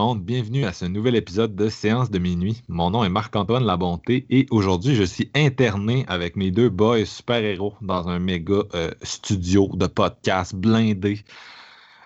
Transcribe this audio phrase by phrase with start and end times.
[0.00, 2.62] Monde, bienvenue à ce nouvel épisode de Séance de minuit.
[2.68, 7.74] Mon nom est Marc-Antoine Labonté et aujourd'hui je suis interné avec mes deux boys super-héros
[7.82, 11.22] dans un méga euh, studio de podcast blindé.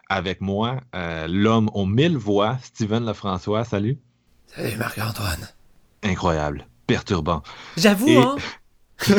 [0.09, 3.97] Avec moi, euh, l'homme aux mille voix, Steven Lefrançois, salut.
[4.49, 5.49] Salut Marc-Antoine.
[6.03, 7.45] Incroyable, perturbant.
[7.77, 8.37] J'avoue, Et- hein?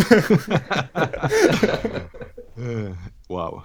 [2.57, 2.89] Euh,
[3.29, 3.63] Wow.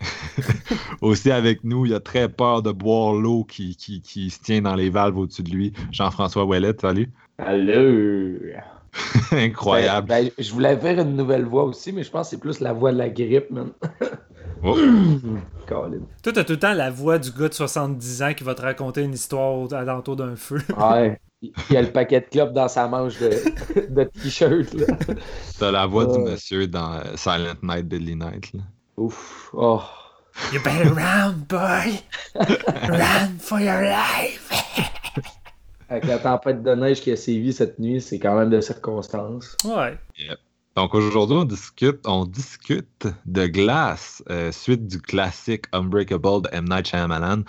[1.00, 4.62] Aussi avec nous, il a très peur de boire l'eau qui, qui, qui se tient
[4.62, 5.72] dans les valves au-dessus de lui.
[5.92, 7.10] Jean-François Ouellet, salut.
[7.38, 8.38] Allô!
[9.32, 10.08] Incroyable.
[10.08, 12.60] Ben, ben, je voulais faire une nouvelle voix aussi, mais je pense que c'est plus
[12.60, 13.70] la voix de la grippe, man.
[14.64, 14.76] Oh.
[15.68, 15.86] Toi,
[16.32, 19.02] t'as tout le temps la voix du gars de 70 ans qui va te raconter
[19.02, 20.58] une histoire alentour d'un feu.
[20.76, 21.20] Ouais.
[21.42, 23.30] Il y a le paquet de clopes dans sa manche de,
[23.88, 24.86] de t-shirt, là.
[25.60, 26.30] T'as la voix du Euh.
[26.32, 28.52] monsieur dans Silent Night, Deadly Night.
[28.52, 28.62] là.
[28.98, 29.50] Ouf.
[29.52, 29.82] Oh.
[30.52, 32.00] You better run, boy!
[32.34, 34.50] Run for your life!
[35.88, 39.56] Avec la tempête de neige qui a sévi cette nuit, c'est quand même de circonstances.
[39.64, 39.96] Ouais.
[40.74, 46.66] Donc aujourd'hui, on discute, on discute de Glass, euh, suite du classique Unbreakable de M.
[46.68, 47.44] Night Shyamalan.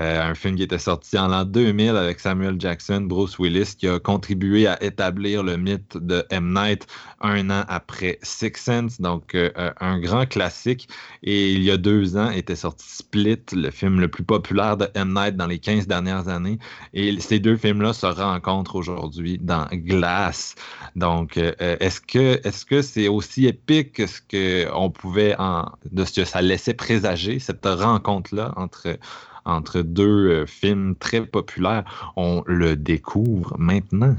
[0.00, 3.86] Euh, un film qui était sorti en l'an 2000 avec Samuel Jackson, Bruce Willis, qui
[3.86, 6.54] a contribué à établir le mythe de M.
[6.54, 6.86] Night
[7.20, 10.88] un an après Six Sense, donc euh, euh, un grand classique.
[11.22, 14.88] Et il y a deux ans était sorti Split, le film le plus populaire de
[14.94, 15.12] M.
[15.12, 16.58] Night dans les 15 dernières années.
[16.94, 20.54] Et ces deux films-là se rencontrent aujourd'hui dans Glass.
[20.96, 26.04] Donc, est-ce que est-ce que c'est aussi épique que ce que on pouvait en, de
[26.04, 28.98] ce que ça laissait présager cette rencontre-là entre
[29.50, 34.16] entre deux euh, films très populaires On le découvre maintenant.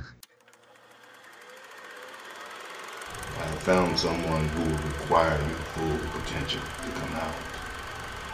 [3.39, 7.33] I found someone who will require your full potential to come out.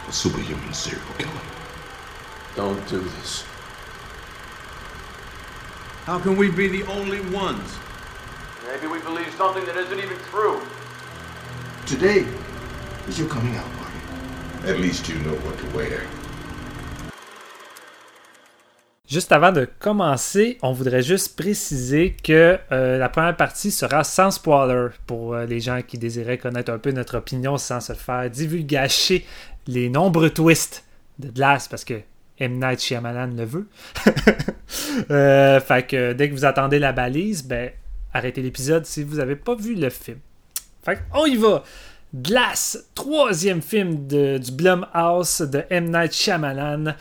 [0.08, 1.30] A superhuman serial killer.
[2.56, 3.44] Don't do this.
[6.04, 7.78] How can we be the only ones?
[8.66, 10.60] Maybe we believe something that isn't even true.
[11.86, 12.26] Today
[13.06, 14.70] is your coming out party.
[14.70, 16.06] At least you know what to wear.
[19.08, 24.30] Juste avant de commencer, on voudrait juste préciser que euh, la première partie sera sans
[24.30, 28.28] spoiler pour euh, les gens qui désiraient connaître un peu notre opinion sans se faire
[28.28, 29.24] divulgacher
[29.66, 30.84] les nombreux twists
[31.18, 32.02] de Glass parce que
[32.38, 32.58] M.
[32.60, 33.68] Night Shyamalan le veut.
[35.10, 37.70] Euh, fait que dès que vous attendez la balise, ben
[38.12, 40.18] arrêtez l'épisode si vous n'avez pas vu le film.
[40.82, 41.62] Fait on y va!
[42.14, 45.90] Glass, troisième film de, du Blumhouse de M.
[45.90, 46.94] Night Shyamalan.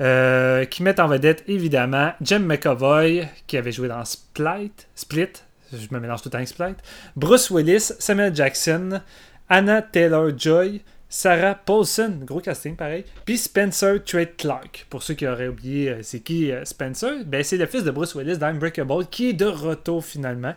[0.00, 5.28] Euh, qui met en vedette évidemment Jem McAvoy qui avait joué dans Split, Split,
[5.72, 6.74] je me mélange tout le Split,
[7.14, 9.00] Bruce Willis, Samuel Jackson,
[9.48, 14.84] Anna Taylor-Joy, Sarah Paulson, gros casting pareil, puis Spencer Trade Clark.
[14.90, 17.92] Pour ceux qui auraient oublié euh, c'est qui euh, Spencer, ben c'est le fils de
[17.92, 20.54] Bruce Willis dans Unbreakable qui est de retour finalement.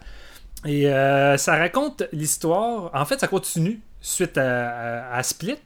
[0.66, 0.86] Et
[1.38, 2.90] ça raconte l'histoire.
[2.94, 5.58] En fait, ça continue suite à, Split.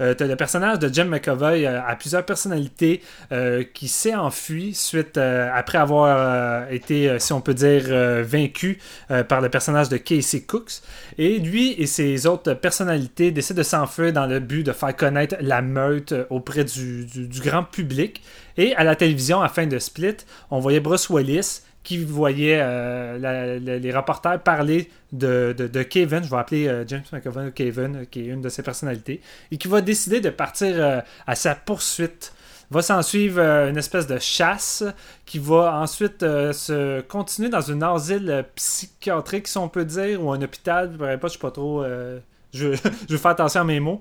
[0.00, 5.16] Euh, le personnage de Jem McAvoy euh, à plusieurs personnalités euh, qui s'est enfui suite
[5.18, 7.84] euh, après avoir été, si on peut dire,
[8.24, 8.78] vaincu
[9.28, 10.80] par le personnage de Casey Cooks.
[11.18, 15.36] Et lui et ses autres personnalités décident de s'enfuir dans le but de faire connaître
[15.40, 18.22] la meute auprès du, du- du grand public.
[18.56, 20.16] Et à la télévision, à la fin de Split,
[20.50, 26.36] on voyait Bruce Willis qui voyait euh, les reporters parler de, de- Kevin, je vais
[26.38, 29.20] appeler euh, James McAvoy Kevin, euh, qui est une de ses personnalités,
[29.52, 32.32] et qui va décider de partir euh, à sa poursuite.
[32.70, 34.82] Va s'en suivre une espèce de chasse
[35.26, 40.40] qui va ensuite se continuer dans une asile psychiatrique, si on peut dire, ou un
[40.40, 40.90] hôpital.
[41.22, 41.84] Je suis pas trop.
[41.84, 42.20] je,
[42.74, 44.00] je vais faire attention à mes mots.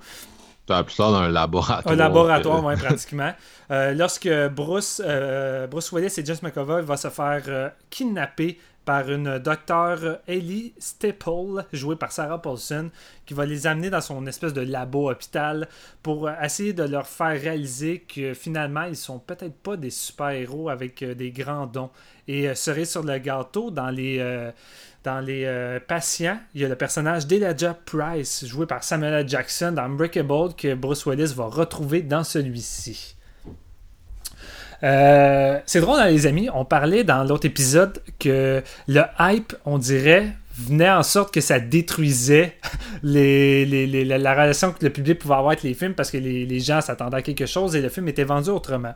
[0.65, 1.93] Tu as plus ça d'un laboratoire.
[1.93, 3.33] Un laboratoire, ouais, pratiquement.
[3.71, 9.09] Euh, lorsque Bruce, euh, Bruce Willis et James McAvoy vont se faire euh, kidnapper par
[9.09, 12.89] une docteure Ellie Staple, jouée par Sarah Paulson,
[13.25, 15.69] qui va les amener dans son espèce de labo hôpital
[16.01, 21.01] pour essayer de leur faire réaliser que finalement, ils sont peut-être pas des super-héros avec
[21.01, 21.91] des grands dons.
[22.27, 24.19] Et cerise sur le gâteau, dans les,
[25.03, 29.27] dans les euh, patients, il y a le personnage d'Elijah Price, joué par Samuel.
[29.27, 33.15] Jackson dans Unbreakable, que Bruce Willis va retrouver dans celui-ci.
[34.83, 36.49] Euh, c'est drôle, hein, les amis.
[36.53, 41.59] On parlait dans l'autre épisode que le hype, on dirait, venait en sorte que ça
[41.59, 42.57] détruisait
[43.03, 46.81] la, la relation que le public pouvait avoir avec les films parce que les gens
[46.81, 48.93] s'attendaient à quelque chose et le film était vendu autrement.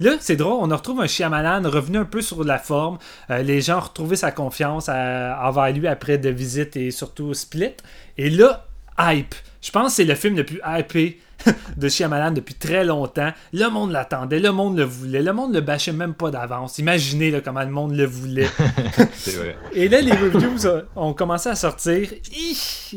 [0.00, 2.98] Là, c'est drôle, on a retrouvé un Shyamalan revenu un peu sur la forme.
[3.30, 7.32] Euh, les gens ont retrouvé sa confiance à- envers lui après de visite et surtout
[7.32, 7.74] Split.
[8.18, 8.66] Et là,
[8.98, 9.34] hype.
[9.62, 11.20] Je pense que c'est le film le plus hypé
[11.76, 13.32] de Shyamalan depuis très longtemps.
[13.52, 16.78] Le monde l'attendait, le monde le voulait, le monde le bâchait même pas d'avance.
[16.78, 18.48] Imaginez là, comment le monde le voulait.
[19.14, 19.56] C'est vrai.
[19.72, 22.08] Et là, les reviews ont commencé à sortir.
[22.32, 22.56] Hi!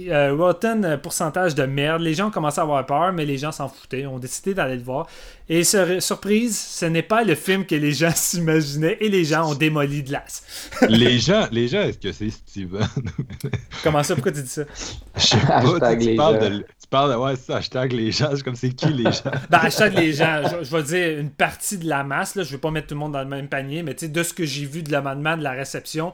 [0.10, 2.02] Euh, Rotten pourcentage de merde.
[2.02, 4.02] Les gens ont commencé à avoir peur, mais les gens s'en foutaient.
[4.02, 5.08] Ils ont décidé d'aller le voir.
[5.50, 9.50] Et sur- surprise, ce n'est pas le film que les gens s'imaginaient et les gens
[9.52, 10.44] ont démoli de l'as.
[10.90, 12.86] les gens, les gens, est-ce que c'est Steven?
[13.84, 14.16] Comment ça?
[14.16, 14.64] Pourquoi tu dis ça?
[15.16, 15.62] Je sais pas,
[15.96, 16.50] tu, les parles gens.
[16.50, 19.32] de, tu parles de, hashtag les gens, comme c'est qui les gens?
[19.50, 22.52] Ben, hashtag les gens, je, je vais dire une partie de la masse, là, je
[22.52, 24.34] vais pas mettre tout le monde dans le même panier, mais tu sais, de ce
[24.34, 26.14] que j'ai vu de l'amendement, de la réception,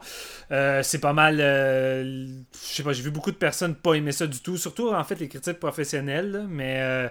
[0.50, 1.38] euh, c'est pas mal.
[1.40, 4.92] euh, je sais pas, j'ai vu beaucoup de personnes pas aimer ça du tout, surtout
[4.92, 6.78] en fait les critiques professionnelles, là, mais.
[6.80, 7.08] euh,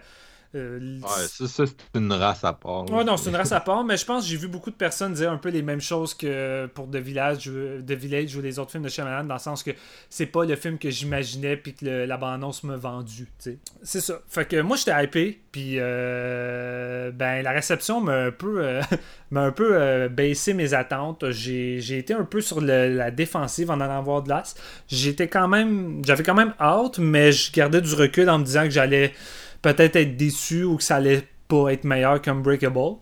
[0.56, 2.90] euh, Ouais, ça, ça, c'est une race à part.
[2.92, 4.76] Ouais, non, c'est une race à part, mais je pense que j'ai vu beaucoup de
[4.76, 8.60] personnes dire un peu les mêmes choses que pour The Village, The Village ou les
[8.60, 9.72] autres films de Shyamalan, dans le sens que
[10.10, 13.28] c'est pas le film que j'imaginais puis que le- la bande-annonce m'a vendu.
[13.82, 14.20] C'est ça.
[14.30, 18.82] Fait que moi, j'étais hypé, puis euh, ben, la réception m'a un peu, euh,
[19.32, 21.30] m'a un peu euh, baissé mes attentes.
[21.32, 24.56] J'ai j'ai été un peu sur le- la défensive en allant voir de l'as.
[24.88, 28.64] J'étais quand même, j'avais quand même hâte, mais je gardais du recul en me disant
[28.64, 29.14] que j'allais
[29.64, 32.98] peut-être être déçu ou que ça allait pas être meilleur qu'Unbreakable.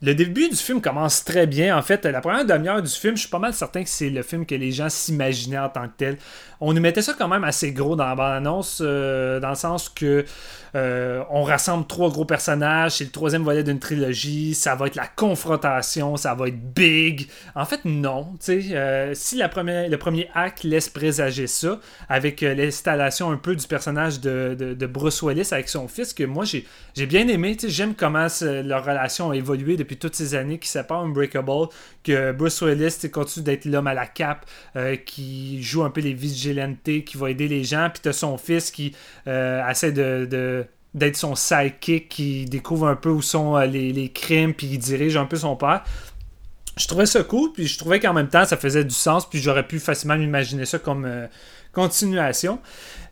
[0.00, 1.76] Le début du film commence très bien.
[1.76, 4.22] En fait, la première demi-heure du film, je suis pas mal certain que c'est le
[4.22, 6.18] film que les gens s'imaginaient en tant que tel.
[6.60, 9.88] On nous mettait ça quand même assez gros dans la bande-annonce, euh, dans le sens
[9.88, 10.24] que
[10.74, 14.96] euh, on rassemble trois gros personnages, c'est le troisième volet d'une trilogie, ça va être
[14.96, 17.28] la confrontation, ça va être big.
[17.54, 18.34] En fait, non.
[18.50, 21.78] euh, si le premier acte laisse présager ça,
[22.08, 26.24] avec euh, l'installation un peu du personnage de, de- Bruce Willis avec son fils, que
[26.24, 27.56] moi j'ai bien aimé.
[27.66, 31.68] J'aime comment leur relation a évolué depuis toutes ces années qui séparent Unbreakable,
[32.02, 34.46] que Bruce Willis continue d'être l'homme à la cape,
[35.06, 36.14] qui joue un peu les
[37.04, 38.94] qui va aider les gens, puis t'as son fils qui
[39.26, 44.08] euh, essaie de d'être son sidekick qui découvre un peu où sont euh, les, les
[44.08, 45.84] crimes puis il dirige un peu son père.
[46.76, 49.40] Je trouvais ça cool, puis je trouvais qu'en même temps, ça faisait du sens, puis
[49.40, 51.26] j'aurais pu facilement m'imaginer ça comme euh,
[51.78, 52.58] continuation.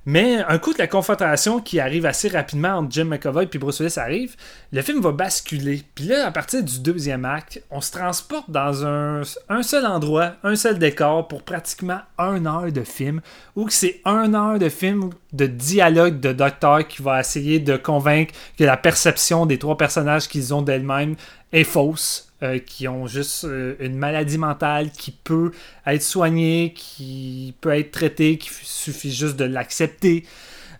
[0.08, 3.80] Mais un coup de la confrontation qui arrive assez rapidement entre Jim McAvoy et Bruce
[3.80, 4.36] Willis arrive,
[4.72, 5.82] le film va basculer.
[5.96, 10.34] Puis là, à partir du deuxième acte, on se transporte dans un, un seul endroit,
[10.44, 13.20] un seul décor pour pratiquement une heure de film,
[13.56, 17.76] où que c'est une heure de film de dialogue de docteur qui va essayer de
[17.76, 21.16] convaincre que la perception des trois personnages qu'ils ont d'elles-mêmes
[21.52, 25.52] est fausse, euh, qui ont juste euh, une maladie mentale qui peut
[25.86, 30.24] être soignée, qui peut être traitée, qu'il suffit juste de l'accepter.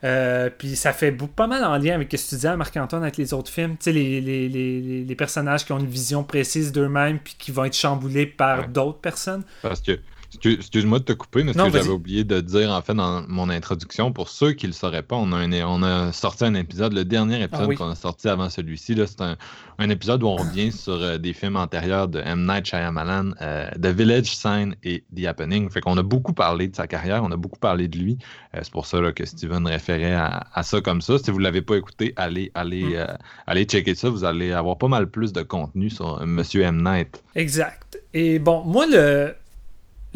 [0.04, 3.16] Euh, puis ça fait pas mal en lien avec ce que tu disais, Marc-Antoine, avec
[3.16, 3.73] les autres films.
[3.78, 7.50] Tu sais, les, les, les, les- personnages qui ont une vision précise d'eux-mêmes puis qui
[7.50, 8.68] vont être chamboulés par Ouais.
[8.68, 9.42] d'autres personnes.
[9.62, 9.99] Parce que,
[10.45, 13.25] excuse-moi de te couper, mais ce Non, que j'avais oublié de dire en fait dans
[13.28, 16.45] mon introduction, pour ceux qui ne le sauraient pas, on a, un- on a sorti
[16.45, 17.76] un épisode, le dernier épisode Ah oui.
[17.76, 19.37] qu'on a sorti avant celui-ci, c'est un,
[19.78, 22.47] un épisode où on revient sur euh, des films antérieurs de M.
[22.47, 25.71] Night Shyamalan, euh, The Village Sign et The Happening.
[25.71, 28.18] Fait qu'on a beaucoup parlé de sa carrière, on a beaucoup parlé de lui.
[28.54, 31.18] Euh, c'est pour ça là, que Steven référait à, à ça comme ça.
[31.18, 33.16] Si vous ne l'avez pas écouté, allez, allez, Mm.
[33.47, 34.09] allez checker ça.
[34.11, 36.83] Vous allez avoir pas mal plus de contenu sur Monsieur M.
[36.83, 37.23] Night.
[37.35, 37.99] Exact.
[38.14, 39.35] Et bon, moi, le,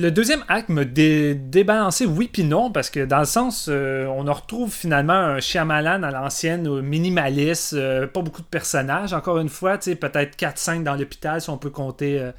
[0.01, 4.07] le deuxième acte me dé- débalancé, oui puis non, parce que dans le sens, euh,
[4.07, 9.13] on en retrouve finalement un Shyamalan à l'ancienne, euh, minimaliste, euh, pas beaucoup de personnages,
[9.13, 12.33] encore une fois, tu sais, peut-être 4-5 dans l'hôpital, si on peut compter euh,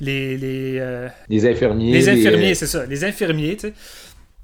[0.00, 0.36] les...
[0.38, 1.92] les Les infirmiers.
[1.92, 3.74] les les- infirmiers, c'est ça, les infirmiers, tu sais.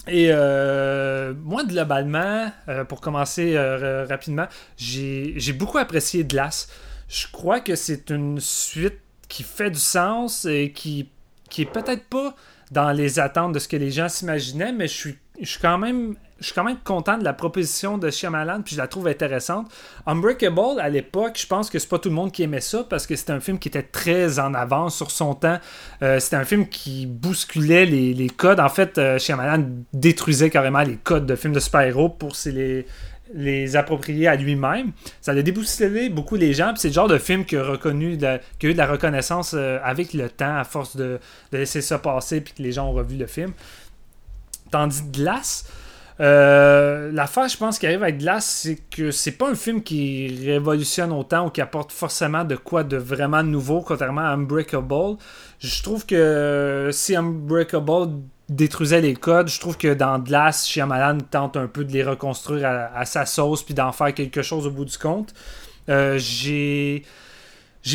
[0.09, 6.69] Et euh, moi, globalement, euh, pour commencer euh, ra- rapidement, j'ai j'ai beaucoup apprécié Glass.
[7.09, 11.09] Je crois que c'est une suite qui fait du sens et qui,
[11.51, 12.35] qui est peut-être pas
[12.73, 15.79] dans les attentes de ce que les gens s'imaginaient, mais je suis, je suis quand
[15.79, 19.07] même je suis quand même content de la proposition de Shyamalan, puis je la trouve
[19.07, 19.71] intéressante.
[20.07, 23.07] Unbreakable, à l'époque, je pense que c'est pas tout le monde qui aimait ça, parce
[23.07, 25.59] que c'était un film qui était très en avance sur son temps.
[26.03, 28.59] Euh, c'était un film qui bousculait les, les codes.
[28.59, 32.87] En fait, euh, Shyamalan détruisait carrément les codes de films de super-héros pour les,
[33.35, 34.93] les approprier à lui-même.
[35.21, 38.27] Ça a débousculé beaucoup les gens, c'est le genre de film qui a, reconnu qui
[38.27, 41.19] a eu de la reconnaissance euh, avec le temps, à force de,
[41.53, 43.53] laisser ça passer, puis que les gens ont revu le film.
[44.71, 45.67] Tandis que Glass,
[46.21, 50.47] euh, l'affaire, je pense, qui arrive avec Glass, c'est que c'est pas un film qui
[50.47, 55.17] révolutionne autant ou qui apporte forcément de quoi de vraiment nouveau, contrairement à Unbreakable.
[55.59, 58.13] Je trouve que si Unbreakable
[58.49, 62.91] détruisait les codes, je trouve que dans Glass, Shyamalan tente un peu de les reconstruire
[62.95, 65.35] à, sa sauce puis d'en faire quelque chose au bout du compte.
[65.89, 67.05] Euh, j'ai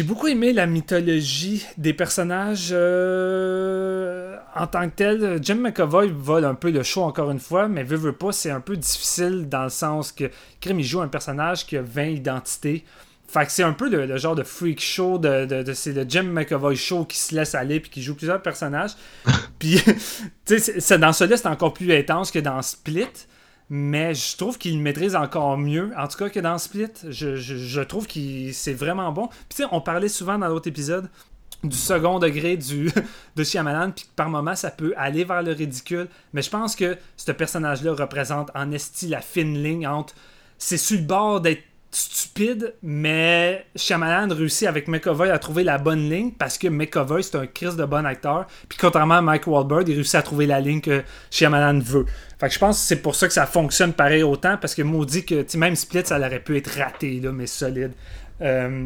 [0.04, 5.39] beaucoup aimé la mythologie des personnages euh, en tant que tel.
[5.42, 8.51] Jim McAvoy vole un peu le show encore une fois, mais veut, veut pas, c'est
[8.51, 12.84] un peu difficile dans le sens que Krim joue un personnage qui a 20 identités.
[13.27, 16.77] Fait que c'est un peu le, genre de freak show, de, c'est le Jim McAvoy
[16.77, 18.91] show qui se laisse aller puis qui joue plusieurs personnages.
[19.60, 19.81] puis,
[20.46, 23.27] tu sais, dans ce là c'est encore plus intense que dans Split.
[23.69, 26.88] Mais je trouve qu'il maîtrise encore mieux, en tout cas que dans Split.
[27.10, 29.27] Je, trouve que c'est vraiment bon.
[29.27, 31.10] Puis tu sais, on parlait souvent dans l'autre épisode
[31.63, 32.89] du second degré du,
[33.36, 36.07] de Shyamalan, puis par moments ça peut aller vers le ridicule.
[36.31, 40.15] Mais je pense que ce personnage-là représente en esti la fine ligne entre.
[40.57, 41.63] C'est sur le bord d'être
[41.98, 47.38] stupide, mais Shyamalan réussit avec McAvoy à trouver la bonne ligne parce que McAvoy c'est
[47.38, 48.46] un Chris de bon acteur.
[48.70, 52.06] Puis contrairement à Mike Wahlberg, il réussit à trouver la ligne que Shyamalan veut.
[52.39, 54.84] Fait que je pense que c'est pour ça que ça fonctionne pareil autant parce que
[54.84, 57.94] maudit que même Split ça aurait pu être raté là, mais solide.
[58.42, 58.86] Euh,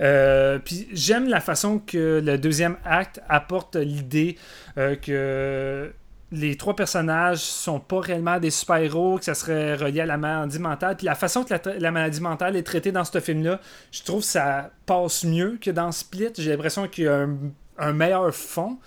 [0.00, 4.36] euh, puis j'aime la façon que le deuxième acte apporte l'idée
[4.78, 5.92] euh, que
[6.32, 10.58] les trois personnages sont pas réellement des super-héros, que ça serait relié à la maladie
[10.58, 10.96] mentale.
[10.96, 13.60] Puis la façon que la, maladie mentale est traitée dans ce film-là,
[13.92, 16.32] je trouve que ça passe mieux que dans Split.
[16.36, 17.26] J'ai l'impression qu'il y a
[17.78, 18.78] un meilleur fond.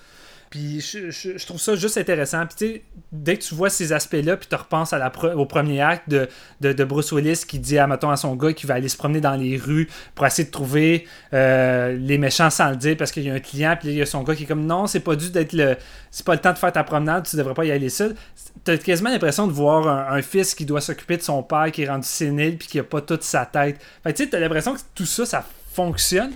[0.49, 2.43] Puis je, trouve ça juste intéressant.
[2.47, 4.95] Puis tu sais, dès que tu vois ces aspects-là, puis tu repenses
[5.35, 6.27] au premier acte de,
[6.61, 9.21] de, Bruce Willis qui dit à, mettons, à son gars qu'il va aller se promener
[9.21, 13.23] dans les rues pour essayer de trouver euh, les méchants sans le dire parce qu'il
[13.23, 15.01] y a un client, puis il y a son gars qui est comme non, c'est
[15.01, 15.77] pas dû d'être le.
[16.09, 18.15] C'est pas le temps de faire ta promenade, tu devrais pas y aller seul.
[18.63, 21.89] T'as quasiment l'impression de voir un, fils qui doit s'occuper de son père qui est
[21.89, 23.79] rendu sénile puis qui a pas toute sa tête.
[24.01, 26.31] Fait tu sais, t'as l'impression que tout ça, ça fonctionne.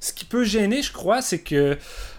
[0.00, 1.76] Ce qui peut gêner, je crois, c'est que.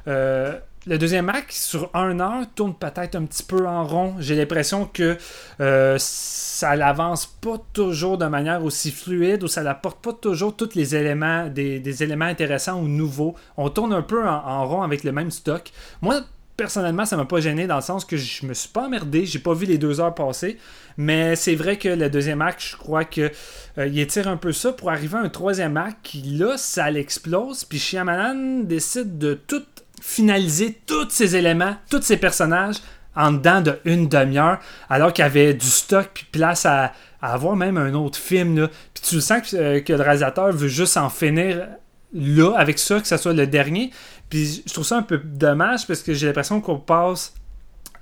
[0.07, 4.15] Euh, le deuxième acte, sur un heure, tourne peut-être un petit peu en rond.
[4.17, 5.17] J'ai l'impression que
[5.61, 10.73] euh, ça n'avance pas toujours de manière aussi fluide ou ça n'apporte pas toujours tous
[10.73, 13.35] les éléments, des, éléments intéressants ou nouveaux.
[13.55, 15.71] On tourne un peu en, rond avec le même stock.
[16.01, 16.21] Moi,
[16.57, 19.39] personnellement, ça m'a pas gêné dans le sens que je me suis pas emmerdé, j'ai
[19.39, 20.57] pas vu les deux heures passer,
[20.97, 23.31] mais c'est vrai que le deuxième acte, je crois que
[23.77, 26.89] euh, il étire un peu ça pour arriver à un troisième acte qui là, ça
[26.89, 29.63] l'explose, puis Shyamalan décide de tout
[30.01, 32.77] finaliser tous ces éléments, tous ces personnages
[33.15, 37.55] en dedans de une demi-heure, alors qu'il y avait du stock puis place à, avoir
[37.57, 38.57] même un autre film.
[38.57, 38.69] Là.
[38.93, 41.67] Puis tu sens que, euh, que, le réalisateur veut juste en finir
[42.13, 43.91] là, avec ça, que ce soit le dernier.
[44.29, 47.33] Puis je trouve ça un peu dommage parce que j'ai l'impression qu'on passe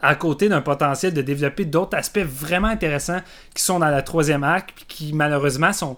[0.01, 3.21] à côté d'un potentiel de développer d'autres aspects vraiment intéressants
[3.55, 5.97] qui sont dans la troisième acte, puis qui malheureusement sont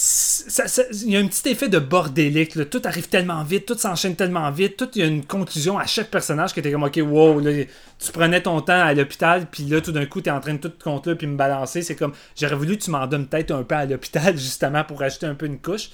[0.00, 2.70] il y a un petit effet de bordélique.
[2.70, 5.86] Tout arrive tellement vite, tout s'enchaîne tellement vite, tout il y a une conclusion à
[5.86, 9.80] chaque personnage qui était comme ok, wow, tu prenais ton temps à l'hôpital, puis là
[9.80, 11.82] tout d'un coup tu es en train de tout compter puis me balancer.
[11.82, 15.00] C'est comme j'aurais voulu que tu m'en donnes peut-être un peu à l'hôpital justement pour
[15.00, 15.90] rajouter un peu une couche.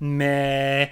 [0.00, 0.90] Mais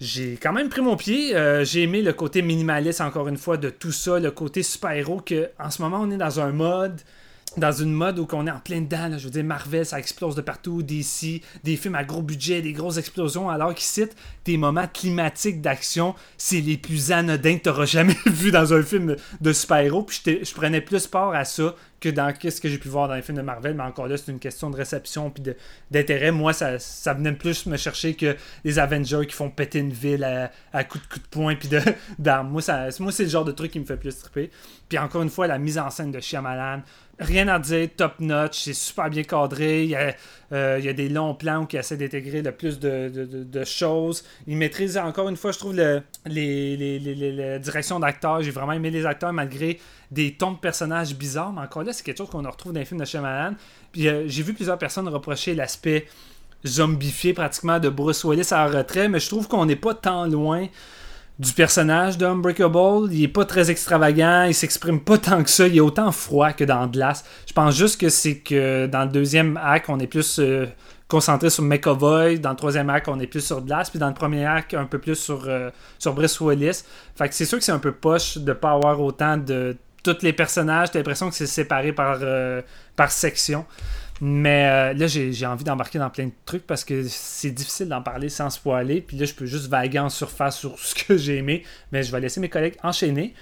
[0.00, 1.36] j'ai quand même pris mon pied.
[1.36, 5.20] Euh, j'ai aimé le côté minimaliste encore une fois de tout ça, le côté super-héros
[5.20, 6.98] que en ce moment on est dans un mode
[7.56, 9.16] dans une mode où on est en plein dedans.
[9.16, 10.82] je veux dire, Marvel, ça explose de partout.
[10.82, 15.60] DC, des films à gros budget, des grosses explosions, alors qu'ils citent des moments climatiques
[15.60, 20.02] d'action, c'est les plus anodins que tu auras jamais vu dans un film de super-héros.
[20.02, 23.14] Puis je, prenais plus part à ça que dans ce que j'ai pu voir dans
[23.14, 23.74] les films de Marvel.
[23.74, 25.42] Mais encore là, c'est une question de réception puis
[25.90, 26.30] d'intérêt.
[26.30, 26.78] Moi, ça,
[27.14, 31.02] venait plus me chercher que les Avengers qui font péter une ville à, à coups
[31.04, 31.68] de coups de poing puis
[32.18, 32.50] d'armes.
[32.50, 32.62] Moi,
[33.00, 34.50] moi c'est le genre de truc qui me fait plus triper.
[34.88, 36.82] Puis encore une fois, la mise en scène de Shyamalan,
[37.18, 39.84] rien à dire, top notch, c'est super bien cadré.
[39.84, 40.14] Il y, a,
[40.52, 44.24] euh, il y a des longs plans qui essaient d'intégrer le plus de, choses.
[44.46, 48.42] Il maîtrise encore une fois, je trouve, le, les, directions d'acteurs.
[48.42, 49.78] J'ai vraiment aimé les acteurs malgré
[50.10, 51.52] des tons de personnages bizarres.
[51.52, 53.54] Mais encore là, c'est quelque chose qu'on retrouve dans les films de Shyamalan.
[53.98, 56.06] Euh, j'ai vu plusieurs personnes reprocher l'aspect
[56.66, 60.66] zombifié pratiquement de Bruce Willis à retrait, mais je trouve qu'on n'est pas tant loin
[61.38, 63.12] du personnage d'Unbreakable.
[63.12, 65.66] Il est pas très extravagant, il s'exprime pas tant que ça.
[65.66, 67.24] Il est autant froid que dans Glass.
[67.46, 70.66] Je pense juste que c'est que dans le deuxième acte, on est plus euh,
[71.08, 72.38] concentré sur McAvoy.
[72.38, 73.90] Dans le troisième acte, on est plus sur Glass.
[73.90, 76.82] Puis dans le premier acte, un peu plus sur, euh, sur Willis.
[77.14, 80.22] Fait que c'est sûr que c'est un peu poche de pas avoir autant de tous
[80.22, 80.90] les personnages.
[80.90, 82.62] T'as l'impression que c'est séparé par, euh,
[82.94, 83.66] par section.
[84.20, 88.02] Mais euh, là, j'ai envie d'embarquer dans plein de trucs parce que c'est difficile d'en
[88.02, 89.00] parler sans spoiler.
[89.00, 91.64] Puis là, je peux juste vaguer en surface sur ce que j'ai aimé.
[91.92, 93.34] Mais je vais laisser mes collègues enchaîner.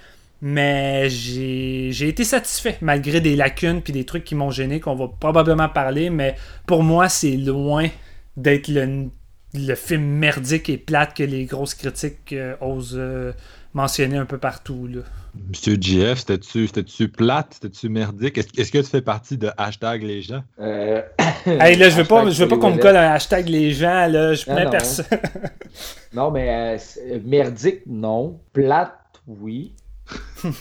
[0.43, 4.97] Mais j'ai j'ai été satisfait malgré des lacunes puis des trucs qui m'ont gêné qu'on
[4.97, 6.11] va probablement parler.
[6.11, 6.35] Mais
[6.67, 7.89] pour moi, c'est loin
[8.37, 9.09] d'être le,
[9.55, 13.33] le film merdique et plate que les grosses critiques euh, osent euh,
[13.75, 14.87] mentionner un peu partout.
[14.87, 15.01] Là.
[15.49, 17.55] Monsieur GF, c'était-tu plate?
[17.55, 18.39] C'était-tu merdique?
[18.39, 20.43] Est-ce que tu fais partie de hashtag les gens?
[20.61, 21.03] Euh,
[21.47, 24.07] Hey, là, je veux pas, je veux pas qu'on me colle un hashtag les gens.
[24.07, 24.33] Là.
[24.35, 24.71] Je connais non.
[24.71, 25.05] personne.
[26.15, 28.41] Non, mais euh, c'est- merdique, non.
[28.53, 28.95] Plate,
[29.27, 29.75] oui.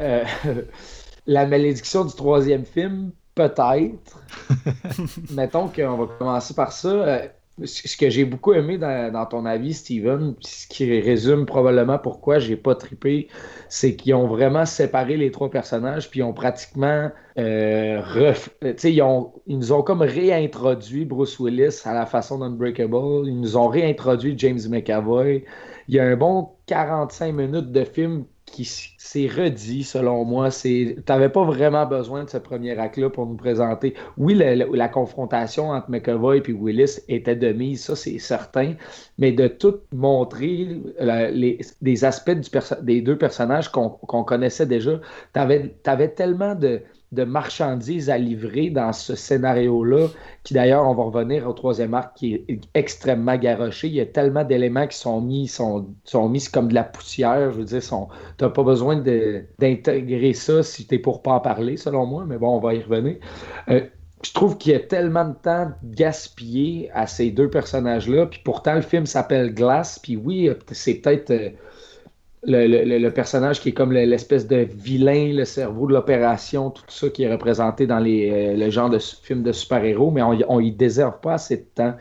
[0.00, 0.24] Euh,
[1.26, 4.20] la malédiction du troisième film, peut-être.
[5.30, 7.22] Mettons qu'on va commencer par ça.
[7.62, 12.56] Ce que j'ai beaucoup aimé dans, ton avis, Steven, ce qui résume probablement pourquoi j'ai
[12.56, 13.28] pas trippé,
[13.68, 18.50] c'est qu'ils ont vraiment séparé les trois personnages, puis ils ont pratiquement euh, ref-
[19.46, 23.28] ils nous ont comme réintroduit Bruce Willis à la façon d'Unbreakable.
[23.28, 25.44] Ils nous ont réintroduit James McAvoy.
[25.86, 30.50] Il y a un bon 45 minutes de film qui s'est redit, selon moi.
[30.50, 33.94] Tu n'avais pas vraiment besoin de ce premier acte-là pour nous présenter.
[34.16, 38.74] Oui, la confrontation entre McAvoy et Willis était de mise, ça c'est certain,
[39.18, 42.38] mais de tout montrer euh, les, des aspects
[42.82, 43.90] des deux personnages qu'on
[44.24, 45.00] connaissait déjà,
[45.34, 46.80] tu tellement de,
[47.14, 50.08] de marchandises à livrer dans ce scénario-là,
[50.42, 53.88] qui d'ailleurs, on va revenir au troisième arc, qui est extrêmement garoché.
[53.88, 57.52] Il y a tellement d'éléments qui sont mis, sont, sont mis comme de la poussière,
[57.52, 61.76] je veux dire, sont, t'as pas besoin d'intégrer ça si t'es pour pas en parler,
[61.76, 63.16] selon moi, mais bon, on va y revenir.
[63.68, 63.80] Euh,
[64.24, 68.74] je trouve qu'il y a tellement de temps gaspillé à ces deux personnages-là, puis pourtant
[68.74, 71.50] le film s'appelle Glass, puis oui, c'est peut-être euh,
[72.46, 77.08] le, personnage qui est comme le- l'espèce de vilain, le cerveau de l'opération, tout ça
[77.08, 80.60] qui est représenté dans les, euh, le genre de film de super-héros, mais on, on
[80.60, 81.94] y déserve pas assez de temps.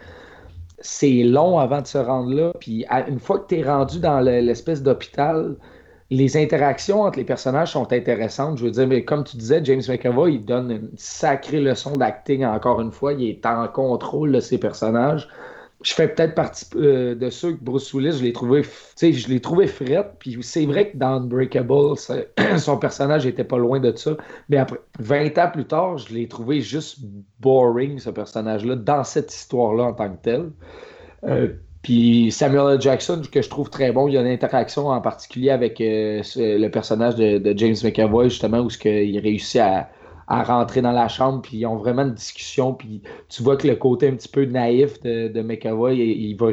[0.80, 4.20] C'est long avant de se rendre là, puis une fois que tu es rendu dans
[4.22, 5.56] le- l'espèce d'hôpital,
[6.10, 8.58] les interactions entre les personnages sont intéressantes.
[8.60, 12.46] Je veux dire, mais comme tu disais, James McAvoy, il donne une sacrée leçon d'acting
[12.46, 13.14] encore une fois.
[13.14, 15.28] Il est en contrôle de ses personnages.
[15.84, 19.40] Je fais peut-être partie euh, de ceux que Bruce Willis, je l'ai trouvé, je l'ai
[19.42, 20.14] trouvé frette.
[20.18, 21.98] Puis c'est vrai que dans Unbreakable,
[22.58, 24.16] son personnage était pas loin de ça.
[24.50, 27.00] Mais après, 20 ans plus tard, je l'ai trouvé juste
[27.42, 30.52] boring, ce personnage-là, dans cette histoire-là en tant que tel.
[31.26, 31.50] Euh,
[31.82, 32.82] puis Samuel L.
[32.82, 36.22] Jackson, que je trouve très bon, il y a une interaction en particulier avec euh,
[36.38, 39.90] le personnage de, James McAvoy, justement, où ce il réussit à,
[40.34, 43.68] à rentrer dans la chambre, puis ils ont vraiment une discussion, puis tu vois que
[43.68, 46.48] le côté un petit peu naïf de, de il, va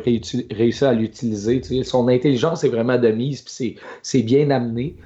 [0.50, 1.60] réussir à l'utiliser.
[1.62, 1.84] tu sais.
[1.84, 4.96] Son intelligence est vraiment de mise, puis c'est- bien amené.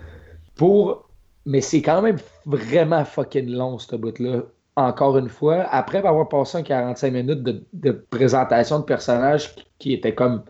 [0.57, 1.09] Pour...
[1.47, 4.43] Mais c'est quand même vraiment fucking long, ce bout-là.
[4.77, 9.67] Encore une fois, après avoir passé un 45 minutes de, de présentation de personnages qui,
[9.79, 10.43] qui était comme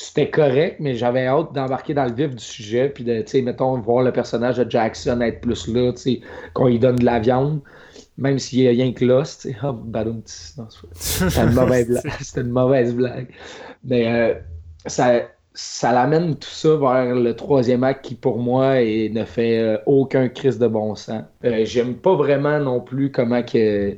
[0.00, 3.42] c'était correct, mais j'avais hâte d'embarquer dans le vif du sujet, puis de, tu sais,
[3.42, 6.20] mettons, voir le personnage de Jackson être plus là, tu sais,
[6.54, 7.60] qu'on lui donne de la viande,
[8.16, 9.56] même s'il y a rien que l'os, tu sais.
[9.64, 12.12] Oh, badoum, c'était une mauvaise blague.
[12.20, 13.26] C'était une mauvaise blague.
[13.84, 14.34] Mais euh,
[14.86, 15.22] ça,
[15.54, 19.78] ça l'amène tout ça vers le troisième acte qui, pour moi, est- ne fait euh,
[19.86, 21.22] aucun crise de bon sens.
[21.44, 23.96] Euh, J'aime pas vraiment non plus comment que.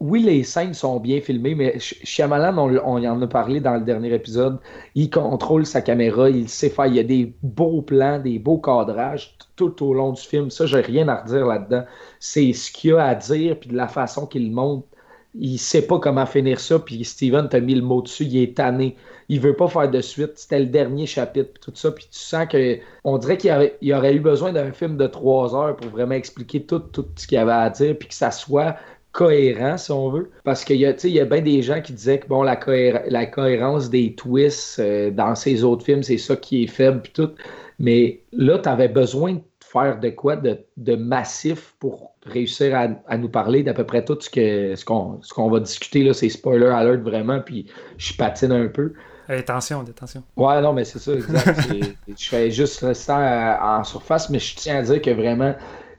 [0.00, 3.80] Oui, les scènes sont bien filmées, mais Shyamalan, on, y en a parlé dans le
[3.80, 4.58] dernier épisode,
[4.94, 8.58] il contrôle sa caméra, il sait faire, il y a des beaux plans, des beaux
[8.58, 10.50] cadrages tout au long du film.
[10.50, 11.84] Ça, j'ai rien à redire là-dedans.
[12.20, 14.86] C'est ce qu'il a à dire, puis de la façon qu'il le montre.
[15.34, 18.56] Il sait pas comment finir ça, puis Steven t'a mis le mot dessus, il est
[18.56, 18.96] tanné.
[19.28, 20.32] Il veut pas faire de suite.
[20.36, 23.76] C'était le dernier chapitre, puis tout ça, puis tu sens que on dirait qu'il aurait,
[23.80, 27.26] il aurait eu besoin d'un film de trois heures pour vraiment expliquer tout, tout ce
[27.26, 28.76] qu'il avait à dire, puis que ça soit
[29.14, 30.30] cohérent, si on veut.
[30.44, 33.88] Parce qu'il y a, y a bien des gens qui disaient que bon, la cohérence
[33.88, 37.30] des twists euh, dans ces autres films, c'est ça qui est faible, puis tout.
[37.78, 42.88] Mais là, tu avais besoin de faire de quoi de, de massif pour réussir à,
[43.06, 46.02] à nous parler d'à peu près tout ce qu'on ce qu'on va discuter.
[46.04, 47.66] là C'est spoiler alert vraiment, puis
[47.98, 48.92] je patine un peu.
[49.30, 50.22] Euh, attention, attention.
[50.36, 51.60] Ouais, non, mais c'est ça, exact.
[52.18, 55.54] Je fais juste rester en, en surface, mais je tiens à dire que vraiment,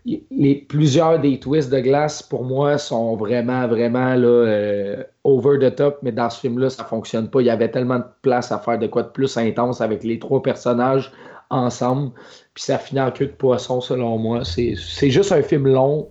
[0.06, 5.76] les, plusieurs des twists de glace, pour moi, sont vraiment, vraiment là, euh, over the
[5.76, 7.42] top, mais dans ce film-là, ça fonctionne pas.
[7.42, 10.20] Il y avait tellement de place à faire de quoi de plus intense avec les
[10.20, 11.12] trois personnages
[11.50, 12.12] ensemble,
[12.56, 14.44] puis ça finit en queue de poisson, selon moi.
[14.46, 16.10] C'est juste un film long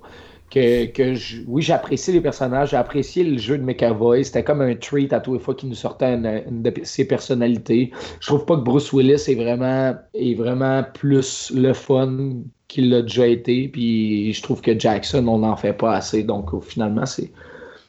[0.51, 1.15] que, que
[1.47, 4.23] oui, j'apprécie les personnages, j'ai apprécié le jeu de McAvoy.
[4.25, 7.91] C'était comme un treat à toutes les fois qu'il nous sortait de ses personnalités.
[8.21, 12.35] Je trouve pas que Bruce Willis est vraiment, est vraiment plus le fun
[12.69, 13.69] qu'il l'a déjà été.
[13.69, 16.23] Puis je trouve que Jackson, on n'en fait pas assez.
[16.25, 17.33] Donc finalement, c'est.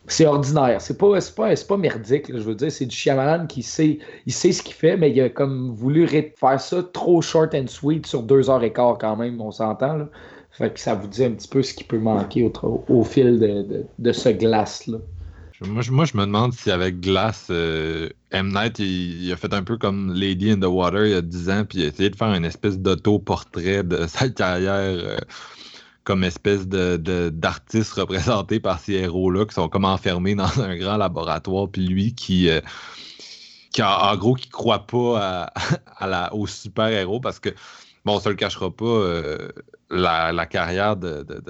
[0.08, 0.82] C'est ordinaire.
[0.82, 2.72] C'est pas, pas, pas merdique, je veux dire.
[2.72, 6.08] C'est du Shyamalan qui sait, il sait ce qu'il fait, mais il a comme voulu
[6.08, 10.08] faire ça trop short and sweet sur deux heures et quart quand même, on s'entend.
[10.52, 12.50] Fait que ça vous dit un petit peu ce qui peut manquer
[12.88, 15.00] au, fil de, de, ce glace-là.
[15.62, 18.52] Moi je, moi, je me demande si avec Glass, euh, M.
[18.54, 21.50] Night, il, a fait un peu comme Lady in the Water il y a 10
[21.50, 25.18] ans, puis il a essayé de faire une espèce d'auto-portrait de sa carrière euh,
[26.06, 30.98] comme espèce de, d'artiste représenté par ces héros-là qui sont comme enfermés dans un grand
[30.98, 32.50] laboratoire, puis lui qui.
[32.50, 32.62] Euh,
[33.72, 35.50] qui en gros, qui croit pas
[35.98, 37.50] à, la, aux super-héros parce que,
[38.06, 38.86] bon, on le cachera pas,
[39.92, 41.42] la, carrière de, de,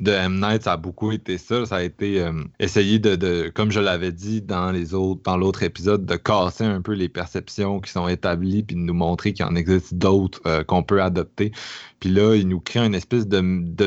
[0.00, 0.40] de, M.
[0.40, 1.64] Night, ça a beaucoup été ça.
[1.64, 5.62] Ça a été euh, essayer de, comme je l'avais dit dans les autres, dans l'autre
[5.62, 9.44] épisode, de casser un peu les perceptions qui sont établies, puis de nous montrer qu'il
[9.44, 11.52] en existe d'autres euh, qu'on peut adopter.
[12.00, 13.40] Puis là, il nous crée une espèce de,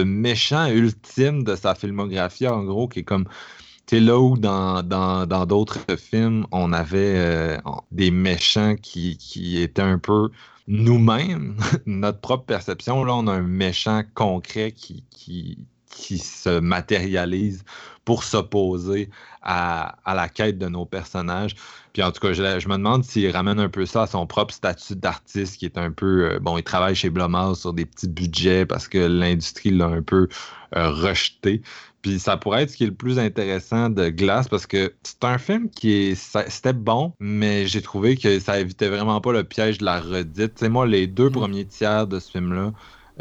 [0.03, 3.25] méchant ultime de sa filmographie, en gros, qui est comme
[3.85, 7.57] tu là où dans, dans, d'autres films, on avait euh,
[7.91, 10.29] des méchants qui, qui étaient un peu
[10.67, 15.03] nous-mêmes, notre propre perception, là, on a un méchant concret qui,
[15.89, 17.63] se matérialise
[18.03, 19.09] pour s'opposer
[19.41, 21.55] à, à, la quête de nos personnages.
[21.93, 24.27] Puis en tout cas, je, je me demande s'il ramène un peu ça à son
[24.27, 26.33] propre statut d'artiste, qui est un peu...
[26.33, 30.01] Euh, bon, il travaille chez Blumhouse sur des petits budgets parce que l'industrie l'a un
[30.01, 30.27] peu
[30.75, 31.61] euh, rejeté.
[32.05, 35.23] Puis ça pourrait être ce qui est le plus intéressant de Glass parce que c'est
[35.23, 36.15] un film qui est.
[36.15, 40.53] C'était bon, mais j'ai trouvé que ça évitait vraiment pas le piège de la redite.
[40.53, 41.31] Tu sais, moi, les deux mm.
[41.31, 42.73] premiers tiers de ce film-là,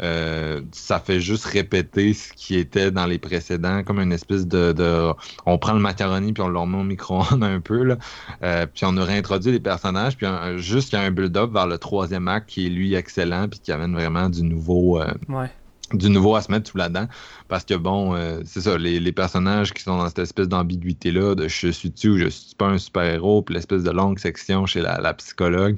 [0.03, 5.15] euh, ça fait juste répéter ce qui était dans les précédents, comme une espèce de,
[5.47, 7.97] on prend le macaroni puis on le remet au micro-ondes un peu, là,
[8.43, 11.65] euh, puis on a réintroduit les personnages, puis juste il y a un build-up vers
[11.65, 15.01] le troisième acte qui est lui excellent puis qui amène vraiment du nouveau.
[15.01, 15.49] Euh, ouais
[15.93, 17.07] du nouveau à se mettre tout là-dedans.
[17.47, 21.47] Parce que bon, euh, c'est ça, les, personnages qui sont dans cette espèce d'ambiguïté-là, de
[21.47, 25.13] je suis-tu ou je suis pas un super-héros, puis l'espèce de longue section chez la,
[25.13, 25.77] psychologue,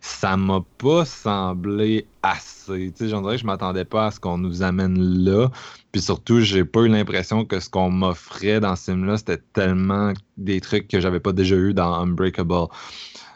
[0.00, 2.92] ça m'a pas semblé assez.
[2.92, 5.50] Tu sais, j'en dirais que je m'attendais pas à ce qu'on nous amène là.
[5.92, 10.12] Puis surtout, j'ai pas eu l'impression que ce qu'on m'offrait dans ce film-là, c'était tellement
[10.36, 12.66] des trucs que j'avais pas déjà eu dans Unbreakable.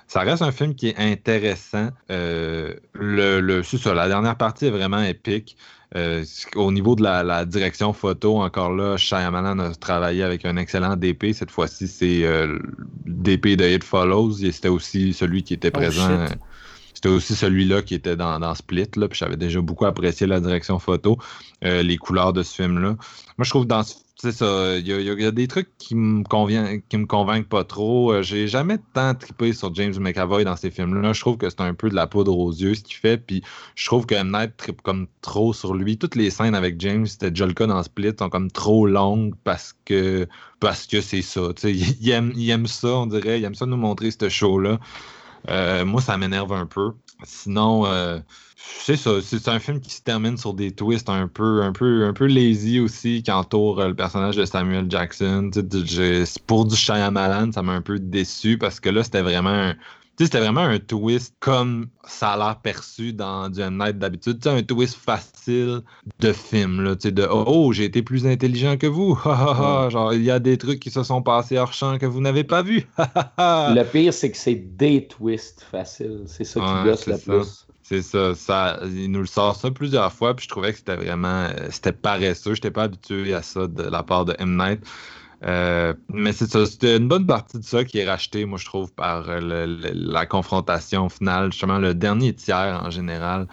[0.09, 1.91] Ça reste un film qui est intéressant.
[2.11, 5.57] Euh, le, le, c'est ça, la dernière partie est vraiment épique.
[5.97, 6.25] Euh,
[6.57, 11.33] au niveau de la, direction photo, encore là, Shyamalan a travaillé avec un excellent DP.
[11.33, 12.59] Cette fois-ci, c'est euh,
[13.07, 14.33] DP de It Follows.
[14.33, 16.27] C'était aussi celui qui était oh, présent.
[16.93, 18.89] C'était aussi celui-là qui était dans, Split.
[18.97, 21.17] Là, puis j'avais déjà beaucoup apprécié la direction photo,
[21.65, 22.97] euh, les couleurs de ce film-là.
[23.39, 24.77] Moi, je trouve dans ce c'est ça.
[24.79, 28.13] Il y, a, des trucs qui me conviennent, qui me convainquent pas trop.
[28.13, 31.13] Euh, j'ai jamais tant trippé sur James McAvoy dans ces films-là.
[31.13, 33.17] Je trouve que c'est un peu de la poudre aux yeux ce qu'il fait.
[33.17, 33.45] Puis
[33.77, 34.33] je trouve que M.
[34.33, 35.99] Night trippe comme trop sur lui.
[35.99, 40.27] Toutes les scènes avec James, c'était déjà dans Split, sont comme trop longues parce que
[40.59, 41.53] parce que c'est ça.
[41.63, 43.39] Il aime, il aime ça, on dirait.
[43.39, 44.81] Il aime ça nous montrer ce show-là.
[45.49, 46.91] Euh, moi, ça m'énerve un peu.
[47.23, 48.19] Sinon, euh,
[48.81, 52.05] c'est ça, c'est un film qui se termine sur des twists un peu, un peu,
[52.05, 55.51] un peu lazy aussi, qui entoure euh, le personnage de Samuel Jackson.
[56.47, 59.75] pour du Shyamalan, ça m'a un peu déçu parce que là, c'était vraiment un,
[60.21, 63.79] c'était vraiment un twist comme ça a l'air perçu dans du M.
[63.79, 64.45] Night d'habitude.
[64.47, 65.83] Un twist facile
[66.19, 66.83] de film.
[66.83, 69.17] Là, de Oh, j'ai été plus intelligent que vous.
[69.91, 72.43] Genre, il y a des trucs qui se sont passés hors champ que vous n'avez
[72.43, 72.89] pas vu.
[72.99, 76.25] le pire, c'est que c'est des twists faciles.
[76.27, 77.68] C'est ça qui gosse le plus.
[77.89, 80.97] C'est ça, ça, il nous le sort ça plusieurs fois, puis je trouvais que c'était
[80.97, 84.59] vraiment, euh, c'était paresseux, j'étais pas habitué à ça de la part de M.
[84.59, 84.85] Night.
[85.47, 88.67] Euh, mais c'est ça, c'était une bonne partie de ça qui est rachetée, moi je
[88.67, 89.41] trouve, par euh,
[89.95, 93.47] la confrontation finale, justement le dernier tiers en général.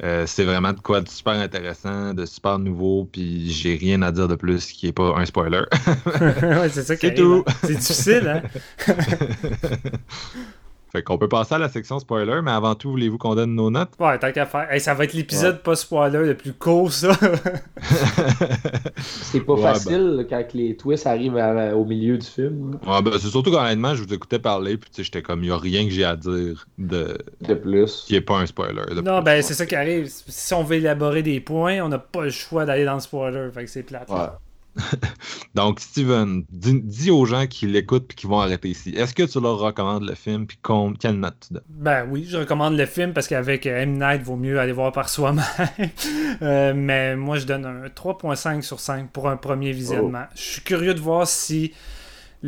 [0.00, 4.26] c'est vraiment de quoi de super intéressant, de super nouveau, puis j'ai rien à dire
[4.26, 5.62] de plus qui est pas un spoiler.
[6.42, 7.44] ouais, c'est ça qui est tout.
[7.46, 7.52] Hein.
[7.62, 8.42] C'est difficile,
[8.88, 8.94] hein?
[10.92, 13.70] Fait qu'on peut passer à la section spoiler, mais avant tout, voulez-vous qu'on donne nos
[13.70, 13.90] notes?
[13.98, 14.70] Ouais, tant qu'à faire.
[14.72, 17.10] Hey, ça va être l'épisode pas spoiler le plus court, ça.
[18.98, 22.78] C'est pas Ouais, facile quand les twists arrivent à- au milieu du film.
[22.86, 25.48] Ouais, ben, c'est surtout qu'honnêtement, je vous écoutais parler, puis tu sais, j'étais comme, il
[25.48, 27.18] n'y a rien que j'ai à dire de...
[27.40, 28.04] De plus.
[28.06, 28.82] qui est pas un spoiler.
[28.94, 29.24] de non, plus.
[29.24, 30.06] ben c'est ça qui arrive.
[30.08, 33.48] Si on veut élaborer des points, on n'a pas le choix d'aller dans le spoiler.
[33.52, 34.08] Fait que c'est plate.
[34.08, 34.16] Ouais.
[35.54, 38.90] Donc, Steven, dis, dis aux gens qui l'écoutent puis qui vont arrêter ici.
[38.96, 40.58] Est-ce que tu leur recommandes le film puis
[41.00, 41.62] quelle note tu donnes?
[41.68, 43.98] Ben oui, je recommande le film parce qu'avec M.
[43.98, 45.44] Night, vaut mieux aller voir par soi-même.
[46.42, 50.24] Euh, mais moi, je donne un 3.5 sur 5 pour un premier visionnement.
[50.34, 51.72] Je suis curieux de voir si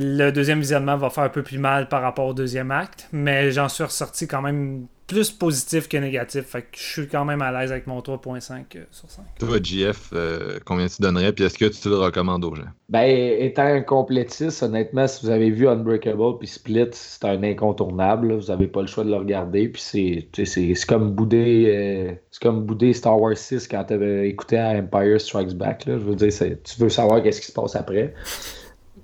[0.00, 3.50] le deuxième visionnement va faire un peu plus mal par rapport au deuxième acte, mais
[3.50, 6.42] j'en suis ressorti quand même plus positif que négatif.
[6.44, 9.24] Fait que je suis quand même à l'aise avec mon 3.5 euh, sur 5.
[9.40, 12.66] Toi, JF, euh, combien tu donnerais puis est-ce que tu le recommandes aux gens?
[12.90, 13.08] Ben,
[13.40, 18.28] étant un complétiste, honnêtement, si vous avez vu Unbreakable puis Split, c'est un incontournable.
[18.28, 18.37] là.
[18.37, 19.68] Vous n'avez pas le choix de le regarder.
[19.68, 23.66] Puis c'est, tu sais, c'est, c'est comme bouder, euh, c'est comme bouder Star Wars 6
[23.66, 25.87] quand tu avais écouté Empire Strikes Back.
[25.87, 25.94] Là.
[25.94, 28.12] Je veux dire, c'est- tu veux savoir qu'est-ce qui se passe après.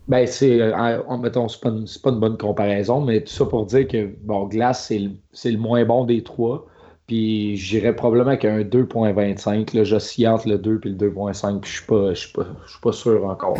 [0.06, 3.32] Ben, c'est, euh, en- mettons, c'est pas, une, c'est pas une bonne comparaison, mais tout
[3.32, 6.66] ça pour dire que, bon, Glass, c'est le, c'est le moins bon des trois.
[7.06, 9.74] Puis j'irais probablement avec un 2.25.
[9.74, 11.60] Là, j'oscille entre le 2 et le 2.5.
[11.60, 12.48] Puis je suis pas, pas,
[12.82, 13.58] pas sûr encore.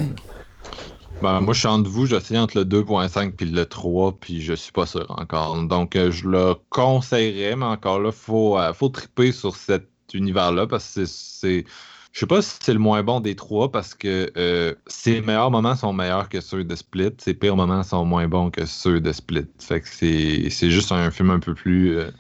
[1.23, 4.53] Ben, moi, je suis entre vous, j'essaie entre le 2.5 puis le 3, puis je
[4.53, 5.57] suis pas sûr encore.
[5.65, 10.67] Donc, euh, je le conseillerais, mais encore là, faut, euh, faut triper sur cet univers-là
[10.67, 11.65] parce que c'est.
[12.15, 15.51] Je sais pas si c'est le moins bon des trois parce que euh, ses meilleurs
[15.51, 19.01] moments sont meilleurs que ceux de Split, ses pires moments sont moins bons que ceux
[19.01, 19.47] de Split.
[19.59, 21.99] Fait que c'est c'est juste un film un peu plus.
[21.99, 22.11] euh,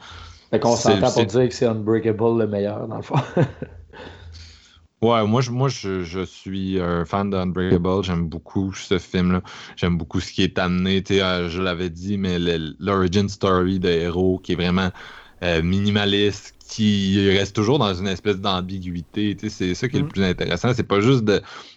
[0.51, 3.15] Fait qu'on s'entend pour dire que c'est Unbreakable le meilleur, dans le fond.
[5.03, 8.03] Ouais, moi, je, moi je, je suis un fan d'Unbreakable.
[8.05, 9.43] J'aime beaucoup ce film-là.
[9.77, 11.05] J'aime beaucoup ce qui est amené.
[11.11, 12.39] Euh, je l'avais dit, mais
[12.79, 14.91] l'origin story de héros qui est vraiment
[15.43, 19.37] euh, minimaliste, qui reste toujours dans une espèce d'ambiguïté.
[19.49, 20.09] C'est ça qui est le Mm.
[20.09, 20.73] plus intéressant.
[20.75, 21.25] C'est pas juste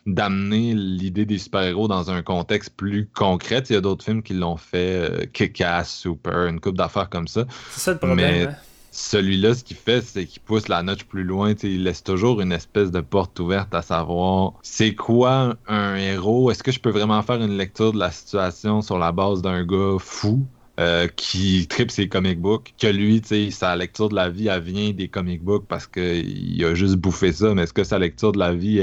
[0.05, 3.63] d'amener l'idée des super-héros dans un contexte plus concret.
[3.69, 7.27] Il y a d'autres films qui l'ont fait, euh, Kick-Ass, Super, une coupe d'affaires comme
[7.27, 7.45] ça.
[7.69, 8.17] C'est ça le problème.
[8.17, 8.55] Mais- hein.
[8.89, 11.53] Celui-là, ce qu'il fait, c'est qu'il pousse la notch plus loin.
[11.61, 16.49] Il laisse toujours une espèce de porte ouverte à savoir c'est quoi un héros?
[16.49, 19.63] Est-ce que je peux vraiment faire une lecture de la situation sur la base d'un
[19.63, 20.47] gars fou?
[20.79, 22.73] Euh, qui tripe ses comic books?
[22.79, 26.75] Que lui, sa lecture de la vie, elle vient des comic books parce qu'il a
[26.75, 27.53] juste bouffé ça.
[27.55, 28.79] Mais est-ce que sa lecture de la vie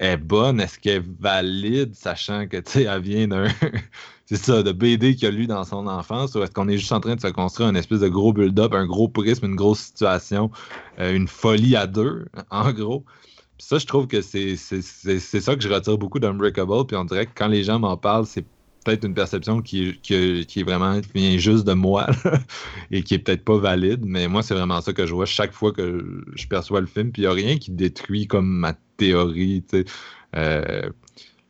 [0.00, 0.60] est, bonne?
[0.60, 3.48] Est-ce qu'elle est valide, sachant que, elle vient d'un.
[4.26, 6.92] c'est ça, de BD qu'il a lu dans son enfance, ou est-ce qu'on est juste
[6.92, 9.80] en train de se construire un espèce de gros build-up, un gros prisme, une grosse
[9.80, 10.50] situation,
[11.00, 13.04] euh, une folie à deux, en gros?
[13.58, 17.26] Puis ça, je trouve que c'est ça que je retire beaucoup d'Unbreakable, puis on dirait
[17.26, 18.44] que quand les gens m'en parlent, c'est
[18.84, 22.38] peut-être une perception qui, est- qui, qui est vraiment qui vient juste de moi là,
[22.90, 25.52] et qui est peut-être pas valide, mais moi, c'est vraiment ça que je vois chaque
[25.52, 28.74] fois que je perçois le film, puis il n'y a rien qui détruit comme ma
[28.96, 29.84] théorie, tu sais.
[30.36, 30.90] Euh,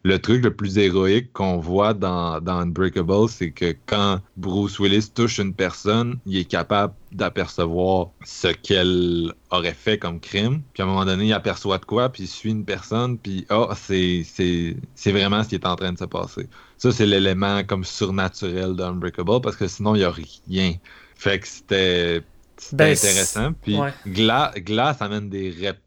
[0.04, 5.10] le truc le plus héroïque qu'on voit dans, dans Unbreakable, c'est que quand Bruce Willis
[5.14, 10.62] touche une personne, il est capable d'apercevoir ce qu'elle aurait fait comme crime.
[10.72, 13.46] Puis à un moment donné, il aperçoit de quoi, puis il suit une personne, puis
[13.50, 16.48] oh, c'est c'est- c'est vraiment ce qui est en train de se passer.
[16.78, 20.74] Ça, c'est l'élément comme surnaturel d'Unbreakable, parce que sinon, il n'y a rien.
[21.14, 22.22] Fait que c'était
[22.56, 23.52] c'était Ben, intéressant.
[23.62, 23.92] Puis ouais.
[24.06, 25.80] Gla- Glass amène des réponses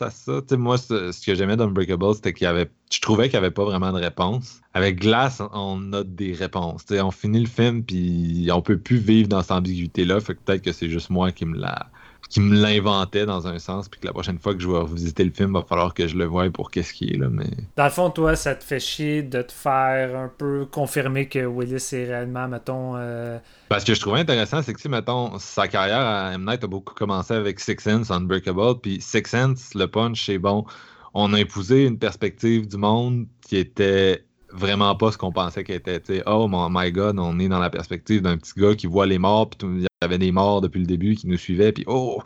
[0.00, 0.40] à ça?
[0.52, 2.70] Moi, ce, que j'aimais d'Unbreakable, c'était qu'il y avait.
[2.92, 4.60] Je trouvais qu'il n'y avait pas vraiment de réponse.
[4.74, 6.84] Avec Glass, on a des réponses.
[6.90, 10.20] On finit le film, puis on peut plus vivre dans cette ambiguïté-là.
[10.20, 11.90] Fait que peut-être que c'est juste moi qui me l'a
[12.32, 15.22] qui me l'inventait dans un sens, puis que la prochaine fois que je vais revisiter
[15.22, 17.28] le film, va falloir que je le voie pour qu'est-ce qu'il est là.
[17.30, 17.44] Mais
[17.76, 21.44] Dans le fond, toi, ça te fait chier de te faire un peu confirmer que
[21.44, 22.94] Willis est réellement, mettons.
[22.96, 26.46] euh, Parce que je trouvais intéressant, c'est que, sais, mettons, sa carrière à M.
[26.46, 30.64] Night a beaucoup commencé avec Six Sense, Unbreakable, puis Six Sense, le punch, c'est bon.
[31.12, 35.76] On a épousé une perspective du monde qui était vraiment pas ce qu'on pensait qu'elle
[35.76, 36.00] était.
[36.00, 36.22] tu sais.
[36.26, 39.50] oh my god, on est dans la perspective d'un petit gars qui voit les morts,
[39.50, 42.22] puis il y avait des morts depuis le début qui nous suivaient, puis oh!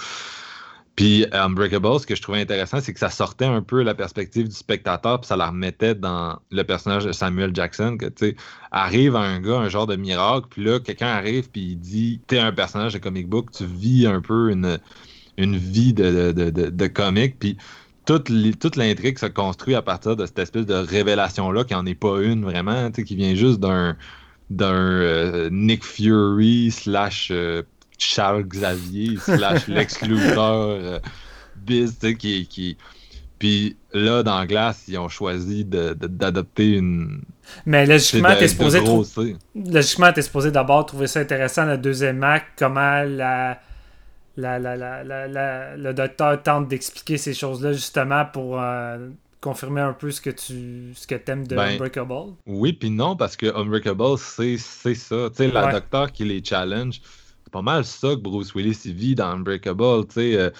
[0.97, 4.49] Puis Unbreakable, ce que je trouvais intéressant, c'est que ça sortait un peu la perspective
[4.49, 8.37] du spectateur, puis ça la remettait dans le personnage de Samuel Jackson, que tu sais,
[8.71, 12.39] arrive un gars, un genre de miracle, puis là, quelqu'un arrive, puis il dit T'es
[12.39, 14.79] un personnage de comic book, tu vis un peu une,
[15.37, 17.59] une vie de, de, de, de comic, puis
[18.07, 21.85] toute, li- toute l'intrigue se construit à partir de cette espèce de révélation-là, qui n'en
[21.85, 23.97] est pas une vraiment, qui vient juste d'un
[24.49, 27.62] d'un euh, Nick Fury slash euh,
[27.99, 30.99] Charles Xavier slash Lex Luthor euh,
[31.57, 32.77] biz, tu sais, qui, qui...
[33.40, 37.23] Puis là, dans Glace, ils ont choisi de- de- d'adopter une.
[37.66, 38.79] Mais logiquement, t'es supposé,
[39.55, 43.61] logiquement, t'es supposé d'abord trouver ça intéressant, le deuxième acte, comment la,
[44.37, 49.09] la, la, la, la- la- le docteur tente d'expliquer ces choses-là, justement, pour euh,
[49.40, 52.35] confirmer un peu ce que tu ce que t'aimes de Ben, Unbreakable.
[52.46, 55.31] Oui, puis non, parce que Unbreakable, c'est ça.
[55.31, 55.72] Tu sais, la Ouais.
[55.72, 57.01] docteur qui les challenge,
[57.44, 60.07] c'est pas mal ça que Bruce Willis il vit dans Unbreakable.
[60.09, 60.51] Tu sais, euh,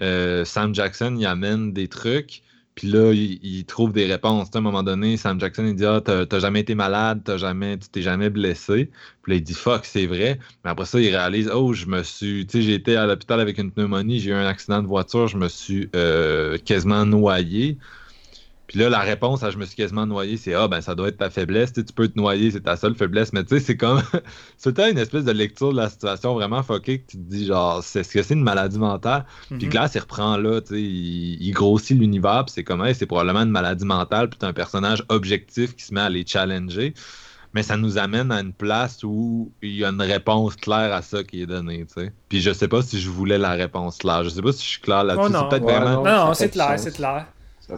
[0.00, 2.42] euh, Sam Jackson, il amène des trucs,
[2.74, 4.48] puis là, il, trouve des réponses.
[4.54, 7.78] À un moment donné, Sam Jackson, il dit Ah, t'as jamais été malade, t'as jamais,
[7.78, 8.90] tu t'es jamais blessé.
[9.22, 10.38] Puis là, il dit Fuck, c'est vrai.
[10.64, 12.46] Mais après ça, il réalise Oh, je me suis.
[12.46, 15.28] Tu sais, j'ai été à l'hôpital avec une pneumonie, j'ai eu un accident de voiture,
[15.28, 17.76] je me suis euh, quasiment noyé.
[18.72, 21.08] Puis là, la réponse à je me suis quasiment noyé, c'est Ah, ben ça doit
[21.08, 21.74] être ta faiblesse.
[21.74, 23.32] Tu, peux te noyer, c'est ta seule faiblesse.
[23.34, 24.00] Mais tu sais, c'est comme.
[24.56, 27.82] c'est une espèce de lecture de la situation vraiment fuckée que tu te dis, genre,
[27.84, 29.26] c'est- est-ce que c'est une maladie mentale?
[29.50, 29.68] Puis Mhm.
[29.68, 33.04] Glass, il reprend là, tu sais, il, il grossit l'univers, puis c'est comme, hey, c'est
[33.06, 36.94] probablement une maladie mentale, puis t'as un personnage objectif qui se met à les challenger.
[37.54, 41.02] Mais ça nous amène à une place où il y a une réponse claire à
[41.02, 42.12] ça qui est donnée, tu sais.
[42.30, 44.24] Puis je sais pas si je voulais la réponse claire.
[44.24, 45.26] Je sais pas si je suis clair là-dessus.
[45.28, 45.40] Oh non.
[45.40, 46.02] c'est peut-être Ouais, vraiment.
[46.02, 46.26] non.
[46.28, 47.26] Non, c'est clair, c'est clair.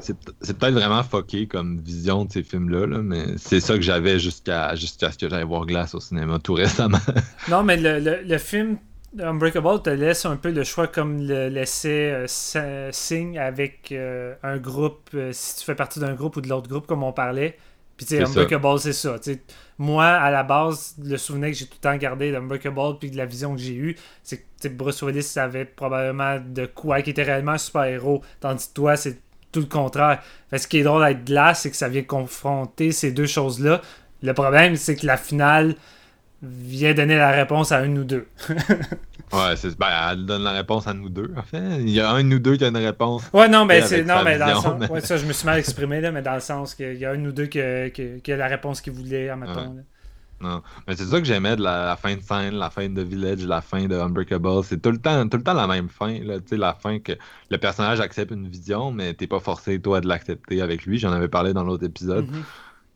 [0.01, 3.83] C'est c'est peut-être vraiment fucké comme vision de ces films-là, là, mais c'est ça que
[3.83, 6.99] j'avais jusqu'à jusqu'à ce que j'aille voir Glass au cinéma tout récemment.
[7.49, 8.79] Non, mais le, le, le film
[9.21, 14.59] Unbreakable te laisse un peu le choix comme le laissait euh, Sing avec euh, un
[14.59, 17.57] groupe, euh, si tu fais partie d'un groupe ou de l'autre groupe, comme on parlait.
[17.97, 18.25] Puis, tu sais.
[18.25, 19.17] Unbreakable, c'est ça.
[19.79, 23.17] Moi, à la base, le souvenir que j'ai tout le temps gardé d'Unbreakable, puis de
[23.17, 27.23] la vision que j'ai eue, c'est que Bruce Willis savait probablement de quoi, qui était
[27.23, 28.23] réellement un super-héros.
[28.41, 29.21] Tandis que toi, c'est
[29.55, 30.21] tout le contraire.
[30.51, 33.81] Fait, ce qui est drôle avec Glass, c'est que ça vient confronter ces deux choses-là.
[34.23, 35.75] Le problème, c'est que la finale
[36.43, 38.27] vient donner la réponse à une ou deux.
[39.33, 41.63] ouais, c'est, ben, elle donne la réponse à nous deux, en fait.
[41.81, 43.23] Il y a un nous deux qui a une réponse.
[43.33, 44.03] Ouais, non, mais c'est.
[44.05, 44.81] Non, mais dans le vision, sens.
[44.81, 47.05] mais- Ouais, ça, je me suis mal exprimé, là, mais dans le sens qu'il y
[47.05, 49.61] a un ou deux qui a, qui- qui a la réponse qu'ils voulaient, admettons.
[49.75, 49.83] Ouais.
[50.41, 50.63] Non.
[50.87, 53.45] Mais c'est ça que j'aimais de la, la fin de scène, la fin de Village,
[53.47, 54.63] la fin de Unbreakable.
[54.65, 56.19] C'est tout le temps, tout le temps la même fin.
[56.21, 57.13] Là, Tu sais, la fin que
[57.51, 60.99] le personnage accepte une vision, mais t'es pas forcé, toi, de l'accepter avec lui.
[60.99, 62.31] J'en avais parlé dans l'autre épisode.
[62.31, 62.45] Mhm.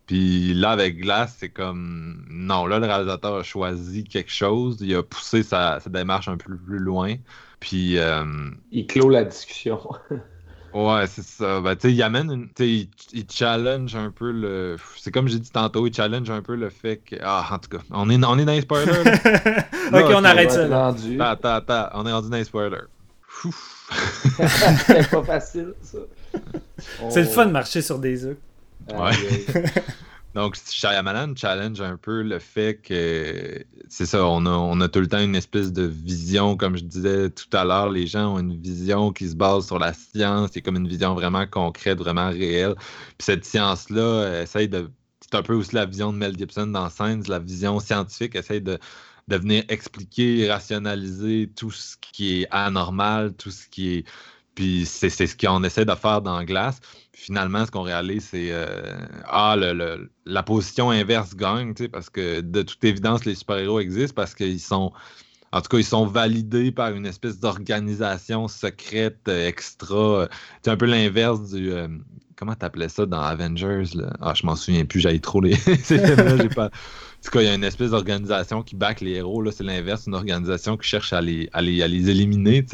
[0.06, 2.24] Puis là, avec Glass, c'est comme.
[2.30, 4.78] Non, là, le réalisateur a choisi quelque chose.
[4.80, 7.14] Il a poussé sa, sa démarche un peu plus loin.
[7.60, 7.98] Puis.
[7.98, 8.24] euh,
[8.72, 9.80] Il clôt la discussion.
[10.74, 11.60] Ouais, c'est ça.
[11.60, 12.48] Ben, tu sais, il amène une.
[12.48, 14.76] Tu sais, il, il challenge un peu le.
[14.96, 17.16] C'est comme j'ai dit tantôt, il challenge un peu le fait que.
[17.22, 19.04] Ah, en tout cas, on est, on est dans les spoilers.
[19.04, 19.12] là.
[20.00, 20.66] ok, on arrête ça.
[20.66, 20.86] là.
[20.86, 21.20] rendu.
[21.20, 22.86] attends, attends, attends, on est rendu dans les spoilers.
[23.44, 23.88] Ouf.
[24.86, 25.98] C'est pas facile, ça.
[27.08, 28.36] C'est le fun de marcher sur des œufs.
[28.92, 29.12] Ouais.
[30.38, 35.00] Donc, Shyamalan challenge un peu le fait que, c'est ça, on a, on a tout
[35.00, 38.38] le temps une espèce de vision, comme je disais tout à l'heure, les gens ont
[38.38, 42.28] une vision qui se base sur la science, c'est comme une vision vraiment concrète, vraiment
[42.30, 42.76] réelle.
[42.76, 44.88] Puis cette science-là elle essaye de,
[45.20, 48.62] c'est un peu aussi la vision de Mel Gibson dans Signs, la vision scientifique essaye
[48.62, 48.78] de,
[49.26, 54.04] de venir expliquer, rationaliser tout ce qui est anormal, tout ce qui est...
[54.54, 56.80] Puis c'est ce qu'on essaie de faire dans Glace.
[57.20, 59.56] Finalement, ce qu'on réalise, c'est euh, ah,
[60.24, 64.92] la position inverse gagne, parce que de toute évidence, les super-héros existent parce qu'ils sont.
[65.52, 69.96] En tout cas, ils sont validés par une espèce d'organisation secrète euh, extra.
[69.96, 70.28] euh,
[70.62, 71.70] C'est un peu l'inverse du.
[71.72, 71.88] euh,
[72.36, 73.84] comment t'appelais ça dans Avengers?
[73.94, 74.12] Là?
[74.20, 75.54] Ah, je m'en souviens plus, j'avais trop les.
[77.20, 79.42] En tout cas, il y a une espèce d'organisation qui back les héros.
[79.42, 82.64] Là, c'est l'inverse, une organisation qui cherche à les, à les, à les éliminer.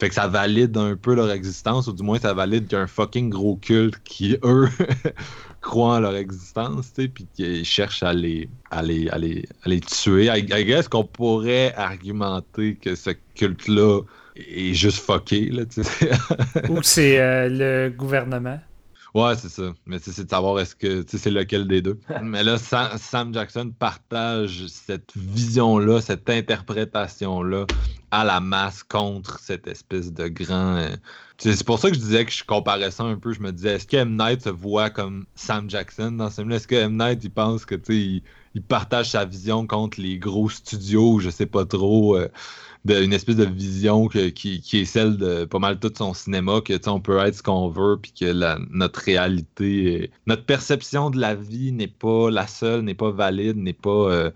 [0.00, 2.80] Fait que ça valide un peu leur existence, ou du moins ça valide qu'il y
[2.80, 4.68] a un fucking gros culte qui, eux,
[5.60, 9.44] croient en leur existence, tu sais, puis qui cherchent à les, à les, à les,
[9.64, 10.26] à les tuer.
[10.26, 14.02] I, I guess qu'on pourrait argumenter que ce culte-là
[14.36, 16.10] est juste fucké, là, tu sais.
[16.68, 18.60] Ou c'est euh, le gouvernement.
[19.14, 19.72] Ouais, c'est ça.
[19.86, 21.98] Mais c'est de savoir est-ce que tu sais, c'est lequel des deux.
[22.22, 27.66] Mais là, Sam, Sam Jackson partage cette vision-là, cette interprétation-là
[28.10, 30.86] à la masse contre cette espèce de grand.
[31.40, 33.32] C'est pour ça que je disais que je comparais ça un peu.
[33.32, 34.16] Je me disais, est-ce que M.
[34.18, 36.56] Night se voit comme Sam Jackson dans ce film-là?
[36.56, 36.96] Est-ce que M.
[36.98, 38.22] Night, il pense que il,
[38.54, 42.16] il partage sa vision contre les gros studios, je sais pas trop.
[42.16, 42.28] euh,
[42.84, 46.14] de- une espèce de vision que- qui, qui est celle de pas mal tout son
[46.14, 48.32] cinéma, que on peut être ce qu'on veut, puis que
[48.72, 53.72] notre réalité, notre perception de la vie n'est pas la seule, n'est pas valide, n'est
[53.74, 53.90] pas.
[53.90, 54.30] euh,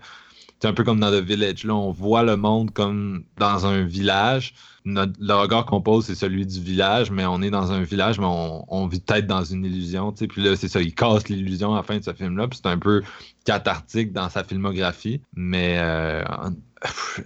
[0.61, 1.63] c'est un peu comme dans The Village.
[1.65, 4.53] Là, on voit le monde comme dans un village.
[4.85, 8.19] Notre- le regard qu'on pose, c'est celui du village, mais on est dans un village,
[8.19, 10.11] mais on, vit peut-être dans une illusion.
[10.11, 10.27] tu.
[10.27, 12.47] Puis là, c'est ça, il casse l'illusion à la fin de ce film-là.
[12.47, 13.01] Puis c'est un peu
[13.45, 15.21] cathartique dans sa filmographie.
[15.35, 16.23] Mais euh,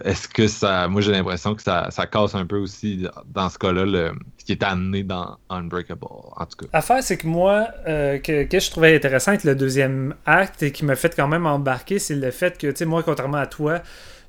[0.04, 0.88] est-ce que ça.
[0.88, 4.44] Moi, j'ai l'impression que ça, ça, casse un peu aussi, dans ce cas-là, le, ce
[4.44, 6.66] qui est amené dans Unbreakable, en tout cas.
[6.72, 10.72] L'affaire, c'est que moi, euh, que, que, je trouvais intéressant avec le deuxième acte et
[10.72, 13.46] qui m'a fait quand même embarquer, c'est le fait que, tu sais, moi, contrairement à
[13.46, 13.80] toi,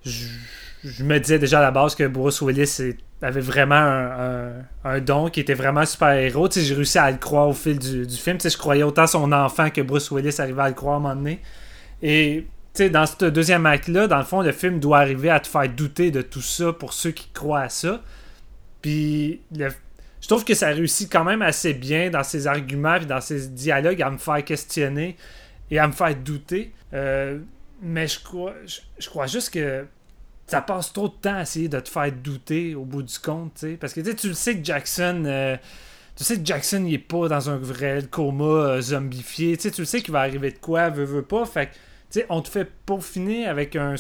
[0.04, 0.28] je,
[0.84, 3.76] je, me disais déjà à la base que Bruce Willis avait vraiment
[4.86, 6.50] un, don, qui était vraiment super-héros.
[6.52, 8.38] J'ai réussi à le croire au fil du, film.
[8.38, 10.98] Tu sais, je croyais autant son enfant que Bruce Willis arrivait à le croire à
[10.98, 11.42] un moment donné.
[12.02, 12.46] Et
[12.88, 16.12] dans ce deuxième acte-là, dans le fond, le film doit arriver à te faire douter
[16.12, 18.02] de tout ça pour ceux qui croient à ça.
[18.82, 23.22] Puis, je trouve que ça réussit quand même assez bien dans ses arguments et dans
[23.22, 25.18] ses dialogues à me faire questionner
[25.72, 26.74] et à me faire douter.
[26.94, 27.40] Euh,
[27.82, 28.54] mais je crois,
[29.00, 29.86] je, crois juste que
[30.50, 33.52] ça passe trop de temps à essayer de te faire douter au bout du compte,
[33.56, 35.24] sais Parce que tu le sais que Jackson.
[35.26, 35.58] Euh,
[36.16, 39.58] tu sais que Jackson il est pas dans un vrai coma euh, zombifié.
[39.58, 41.46] tu le sais qu'il va arriver de quoi, veut, veut pas.
[41.46, 41.74] Fait que
[42.10, 43.94] sais, on te fait peaufiner avec un,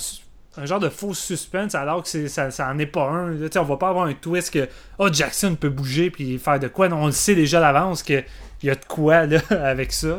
[0.64, 3.32] genre de faux suspense alors que ça, ça en est pas un.
[3.32, 6.68] Là, on va pas avoir un twist que oh, Jackson peut bouger puis faire de
[6.68, 6.90] quoi.
[6.90, 8.26] Non, on le sait déjà d'avance qu'il
[8.64, 10.18] y a de quoi là, avec ça.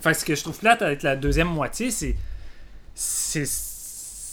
[0.00, 2.16] Fait ce que je trouve plate avec la deuxième moitié, c'est.
[2.94, 3.73] c'est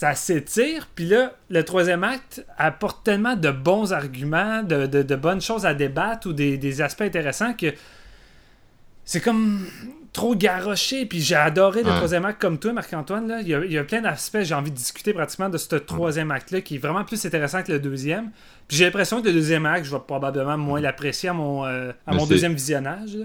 [0.02, 5.42] ça s'étire, puis là, le troisième acte apporte tellement de bons arguments, de, de, bonnes
[5.42, 7.68] choses à débattre ou des, des aspects intéressants que
[9.06, 9.64] c'est comme
[10.12, 11.06] trop garoché.
[11.06, 13.44] Puis j'ai adoré le troisième acte comme toi, Marc-Antoine.
[13.44, 16.78] Il, y a, plein d'aspects, j'ai envie de discuter pratiquement de ce troisième acte-là qui
[16.78, 18.32] est vraiment plus intéressant que le deuxième.
[18.68, 21.92] Puis j'ai l'impression que le deuxième acte, je vais probablement moins l'apprécier à mon, euh,
[22.08, 23.20] à mon deuxième visionnage.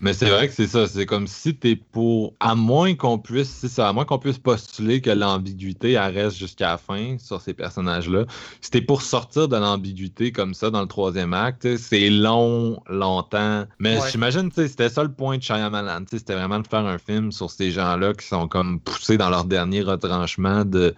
[0.00, 0.86] Mais c'est vrai que c'est ça.
[0.86, 2.34] C'est comme si t'es pour.
[2.40, 3.48] À moins qu'on puisse.
[3.48, 3.88] C'est ça.
[3.88, 8.24] À moins qu'on puisse postuler que l'ambiguïté reste jusqu'à la fin sur ces personnages-là.
[8.60, 13.64] Si t'es pour sortir de l'ambiguïté comme ça dans le troisième acte, c'est long, longtemps.
[13.78, 16.04] Mais j'imagine, c'était ça le point de Shyamalan.
[16.10, 19.44] C'était vraiment de faire un film sur ces gens-là qui sont comme poussés dans leur
[19.44, 20.94] dernier retranchement de.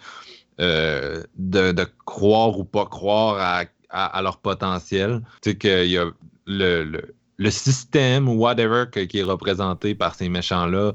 [0.61, 5.23] Euh, de, de, croire ou pas croire à, à, leur potentiel.
[5.41, 6.11] Tu sais, qu'il y a
[6.47, 10.93] le, le le système ou whatever qui est représenté par ces méchants-là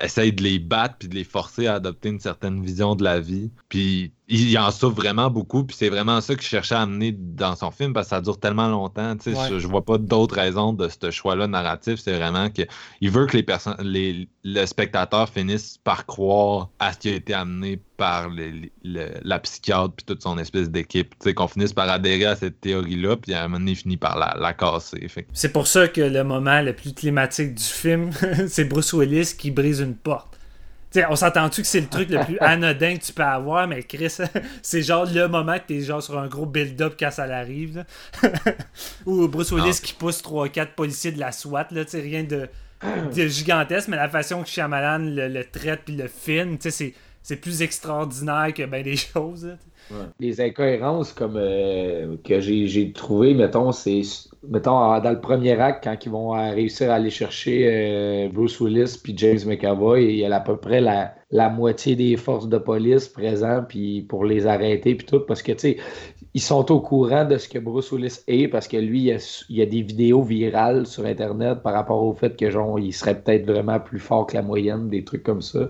[0.00, 3.20] essaye de les battre puis de les forcer à adopter une certaine vision de la
[3.20, 3.50] vie.
[3.68, 7.54] Puis il en souffre vraiment beaucoup, puis c'est vraiment ça qu'il cherchait à amener dans
[7.54, 9.14] son film, parce que ça dure tellement longtemps.
[9.24, 12.00] Je, je vois pas d'autres raisons de ce choix-là narratif.
[12.00, 16.98] C'est vraiment qu'il veut que les personnes, les, le spectateur finisse par croire à ce
[16.98, 18.30] qui a été amené par
[18.82, 21.14] la psychiatre puis toute son espèce d'équipe.
[21.34, 24.18] Qu'on finisse par adhérer à cette théorie-là, puis à un moment donné, il finit par
[24.18, 25.08] la, la casser.
[25.34, 28.10] C'est pour ça que le moment le plus climatique du film,
[28.48, 30.31] c'est Bruce Willis qui brise une porte
[31.08, 34.16] on s'entend-tu que c'est le truc le plus anodin que tu peux avoir, mais Chris,
[34.62, 37.84] c'est genre le moment que t'es genre sur un gros build-up quand ça arrive.
[39.06, 42.48] Ou Bruce Willis qui pousse 3-4 policiers de la SWAT, là, rien de,
[43.14, 46.94] de, gigantesque, mais la façon que Shyamalan le, le traite puis le filme, c'est
[47.40, 49.56] plus extraordinaire que ben des choses.
[50.20, 54.02] Les incohérences comme euh, que j'ai trouvé, mettons, c'est
[54.48, 58.98] mettons dans le premier acte, quand ils vont réussir à aller chercher euh, Bruce Willis
[59.02, 62.58] puis James McAvoy, il y a à peu près la, la moitié des forces de
[62.58, 65.76] police présentes puis pour les arrêter puis tout, parce que tu sais,
[66.34, 69.10] ils sont au courant de ce que Bruce Willis est, parce que lui,
[69.48, 72.92] il y a, des vidéos virales sur Internet par rapport au fait que genre, il
[72.92, 75.68] serait peut-être vraiment plus fort que la moyenne, des trucs comme ça.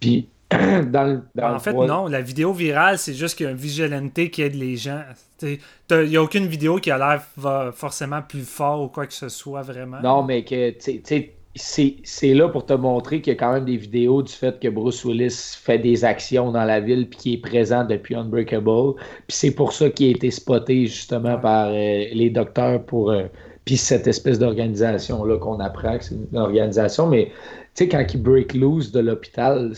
[0.00, 0.28] Puis
[1.42, 2.06] en fait, non.
[2.06, 5.02] La vidéo virale, c'est juste qu'il y a un vigilante qui aide les gens.
[5.42, 5.58] Il
[5.90, 9.62] n'y a aucune vidéo qui a l'air forcément plus fort ou quoi que ce soit,
[9.62, 10.00] vraiment.
[10.02, 10.74] Non, mais que
[11.54, 14.68] c'est là pour te montrer qu'il y a quand même des vidéos du fait que
[14.68, 18.94] Bruce Willis fait des actions dans la ville puis qu'il est présent depuis Unbreakable.
[19.26, 23.10] Puis c'est pour ça qu'il a été spoté justement par euh, les docteurs pour.
[23.10, 23.24] Euh,
[23.64, 27.30] puis cette espèce d'organisation-là qu'on apprend que c'est une organisation, mais
[27.74, 29.72] sais, quand ils break loose de l'hôpital,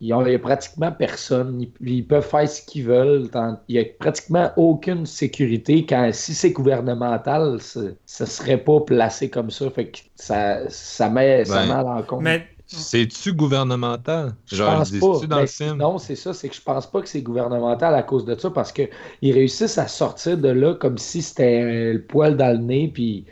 [0.00, 1.66] il n'y a pratiquement personne.
[1.80, 3.28] Ils, peuvent faire ce qu'ils veulent.
[3.68, 5.84] Il n'y a pratiquement aucune sécurité.
[5.86, 7.80] Quand, si c'est gouvernemental, ce
[8.20, 9.70] ne serait pas placé comme ça.
[9.70, 12.22] Fait que ça, ça met, ça ben, met compte.
[12.22, 12.46] Mais...
[12.68, 14.34] C'est-tu gouvernemental?
[14.50, 15.26] Je pense pas.
[15.28, 18.02] Dans le ben, Non, c'est ça, c'est que je pense pas que c'est gouvernemental à
[18.02, 18.88] cause de ça, parce qu'ils
[19.22, 23.24] réussissent à sortir de là comme si c'était le poil dans le nez, puis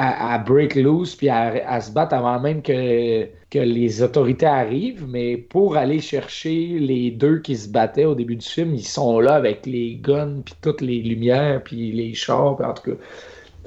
[0.00, 5.06] à, break loose puis à, se battre avant même que, que les autorités arrivent.
[5.08, 9.20] Mais pour aller chercher les deux qui se battaient au début du film, ils sont
[9.20, 12.60] là avec les guns puis toutes les lumières puis les chars.
[12.60, 12.96] en tout cas,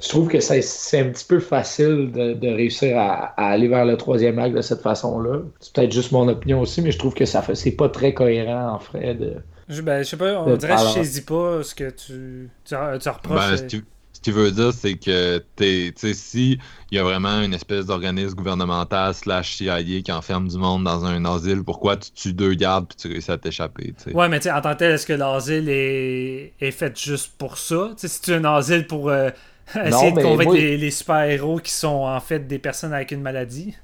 [0.00, 4.38] je trouve que c'est un petit peu facile de, réussir à, aller vers le troisième
[4.38, 5.42] acte de cette façon-là.
[5.60, 8.12] C'est peut-être juste mon opinion aussi, mais je trouve que ça fait c'est pas très
[8.12, 9.14] cohérent en fait.
[9.14, 9.36] De,
[9.68, 12.74] je, ben, je sais pas, on dirait que je saisis pas ce que tu, tu,
[12.74, 13.62] reproches.
[13.62, 13.82] Ben,
[14.24, 16.58] qu'il veut dire, c'est que t'es, si
[16.90, 21.04] il y a vraiment une espèce d'organisme gouvernemental slash CIA qui enferme du monde dans
[21.04, 23.94] un asile, pourquoi tu tues deux gardes puis tu réussis à t'échapper?
[24.14, 26.54] Ouais, mais tu en tant que tel, est-ce que l'asile est...
[26.58, 27.90] est fait juste pour ça?
[27.96, 29.28] T'sais, si tu es un asile pour euh,
[29.84, 33.74] essayer de convaincre les, les super-héros qui sont en fait des personnes avec une maladie?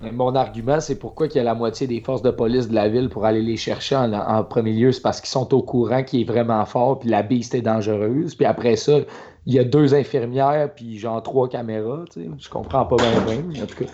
[0.00, 2.88] Mon argument, c'est pourquoi il y a la moitié des forces de police de la
[2.88, 4.92] ville pour aller les chercher en, premier lieu.
[4.92, 8.36] C'est parce qu'ils sont au courant qu'il est vraiment fort, puis la biste est dangereuse.
[8.36, 9.00] Puis après ça,
[9.48, 12.04] il y a deux infirmières, puis genre trois caméras.
[12.14, 13.62] Je comprends pas bien.
[13.62, 13.90] En tout cas,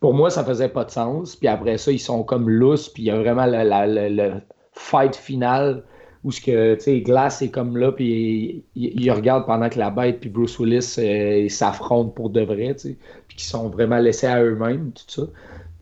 [0.00, 1.36] pour moi, ça faisait pas de sens.
[1.36, 4.40] Puis après ça, ils sont comme lousses, puis il y a vraiment le
[4.72, 5.84] fight final
[6.24, 9.90] où ce que, tu sais, Glass est comme là, puis il, regarde pendant que la
[9.90, 12.96] bête puis Bruce Willis euh, s'affrontent pour de vrai, tu sais,
[13.28, 15.22] puis qu'ils sont vraiment laissés à eux-mêmes, tout ça.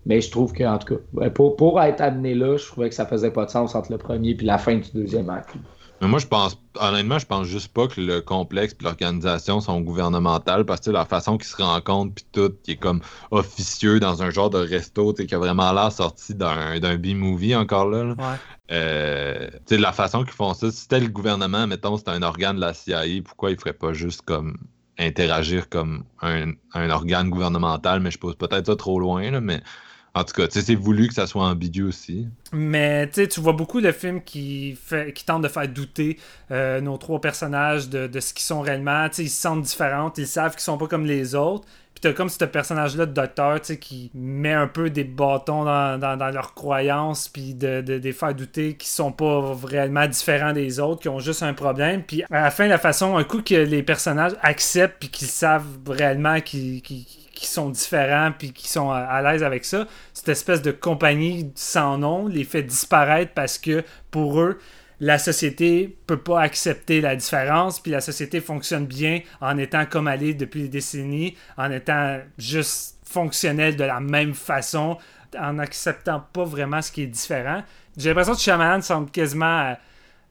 [0.04, 3.06] Mais je trouve qu'en tout cas, pour, pour être amené là, je trouvais que ça
[3.06, 5.54] faisait pas de sens entre le premier et la fin du deuxième acte.
[6.04, 9.80] Mais moi, je pense, honnêtement, je pense juste pas que le complexe et l'organisation sont
[9.80, 13.00] gouvernementales parce que la façon qu'ils se rencontrent puis tout, qui est comme
[13.30, 18.04] officieux dans un genre de resto, qui a vraiment l'air sorti d'un B-movie encore là.
[18.04, 18.14] là.
[18.18, 18.36] Ouais.
[18.70, 22.60] Euh, la façon qu'ils font ça, si c'était le gouvernement, mettons, c'était un organe de
[22.60, 24.58] la CIA, pourquoi ils feraient pas juste comme
[24.98, 29.62] interagir comme un, un organe gouvernemental, mais je pose peut-être ça trop loin, là, mais
[30.16, 32.28] en tout cas, c'est voulu que ça soit ambigu aussi.
[32.52, 34.78] Mais tu vois beaucoup de films qui,
[35.26, 36.18] tentent de faire douter
[36.52, 39.08] euh, nos trois personnages de, ce qu'ils sont réellement.
[39.18, 41.66] ils se sentent différents, ils savent qu'ils sont pas comme les autres.
[41.94, 46.54] Puis t'as comme ce personnage-là de docteur qui met un peu des bâtons dans, leurs
[46.54, 51.08] croyances, puis de, de, les faire douter qu'ils sont pas réellement différents des autres, qui
[51.08, 52.02] ont juste un problème.
[52.02, 55.66] Puis à la fin, la façon, un coup que les personnages acceptent, puis qu'ils savent
[55.88, 56.82] réellement qu'ils
[57.34, 61.98] qui sont différents puis qui sont à, l'aise avec ça, cette espèce de compagnie sans
[61.98, 64.58] nom les fait disparaître parce que pour eux,
[65.00, 70.08] la société peut pas accepter la différence, puis la société fonctionne bien en étant comme
[70.08, 74.96] elle est depuis des décennies, en étant juste fonctionnelle de la même façon,
[75.38, 77.62] en acceptant pas vraiment ce qui est différent.
[77.96, 79.76] J'ai l'impression que Shyamalan semble quasiment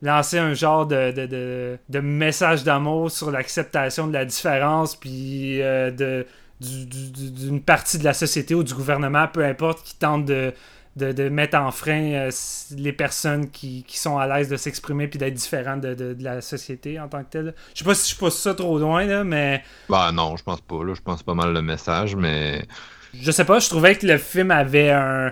[0.02, 5.92] lancer un genre de, de, de, message d'amour sur l'acceptation de la différence, puis euh,
[5.92, 6.26] de
[6.64, 10.54] d'une partie de la société ou du gouvernement, peu importe, qui tente de,
[10.96, 12.32] de, mettre en frein euh,
[12.76, 17.08] les personnes qui, sont à l'aise de s'exprimer puis d'être différentes de, la société en
[17.08, 17.56] tant que telle.
[17.74, 19.64] Je sais pas si je pousse ça trop loin, là, mais.
[19.90, 20.84] Bah non, je pense pas.
[20.84, 20.94] Là.
[20.94, 22.66] Je pense pas mal le message, mais.
[23.14, 25.32] Je sais pas, je trouvais que le film avait un,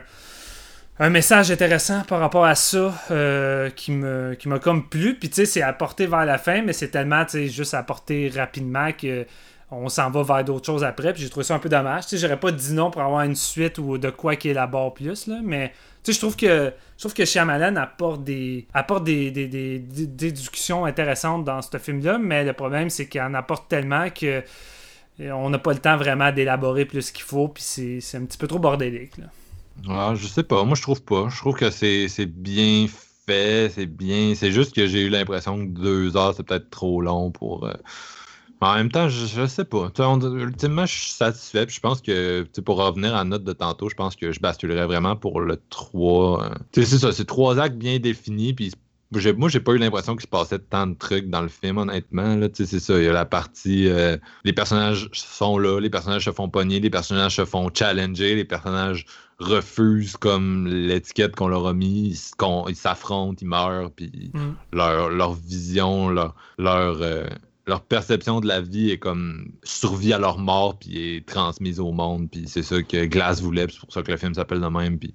[1.00, 5.16] un message intéressant par rapport à ça euh, qui me qui m'a comme plu.
[5.18, 8.32] Puis tu sais, c'est apporté vers la fin, mais c'est tellement tu sais, juste apporté
[8.36, 9.26] rapidement que
[9.72, 11.14] on s'en va vers d'autres choses après.
[11.14, 12.04] Puis j'ai trouvé ça un peu dommage.
[12.04, 14.94] Tu sais, j'aurais pas dit non pour avoir une suite ou de quoi qui élabore
[14.94, 15.72] plus, là, mais
[16.06, 21.78] je trouve que je trouve que Shyamalan apporte des apporte des, déductions intéressantes dans ce
[21.78, 24.44] film-là, mais le problème c'est qu'il en apporte tellement que
[25.20, 28.38] euh, on n'a pas le temps vraiment d'élaborer plus qu'il faut, puis c'est un petit
[28.38, 29.18] peu trop bordélique.
[29.18, 29.26] Là.
[29.90, 31.28] Ah, je sais pas, moi je trouve pas.
[31.30, 32.88] Je trouve que c'est bien
[33.26, 34.34] fait, c'est bien.
[34.36, 37.66] C'est juste que j'ai eu l'impression que deux heures c'est peut-être trop long pour.
[37.66, 37.74] Euh,
[38.68, 39.92] en même temps, je, je sais pas.
[40.00, 41.66] ultimement, je suis satisfait.
[41.68, 44.86] je pense que, pour revenir à la note de tantôt, je pense que je basculerais
[44.86, 46.46] vraiment pour le 3.
[46.46, 48.54] Euh, c'est ça, c'est trois actes bien définis.
[48.54, 48.72] Puis
[49.36, 52.38] moi, j'ai pas eu l'impression qu'il se passait tant de trucs dans le film, honnêtement.
[52.54, 53.88] C'est ça, il y a la partie.
[53.88, 58.36] Euh, les personnages sont là, les personnages se font pogner, les personnages se font challenger,
[58.36, 59.06] les personnages
[59.40, 62.16] refusent comme l'étiquette qu'on leur a mis,
[62.70, 64.54] ils s'affrontent, ils meurent, puis mm.
[64.74, 66.36] leur, leur, vision, leur.
[66.60, 67.26] leur euh,
[67.68, 71.92] leur perception de la vie est comme survie à leur mort puis est transmise au
[71.92, 74.68] monde puis c'est ça que Glass voulait c'est pour ça que le film s'appelle de
[74.68, 75.14] même puis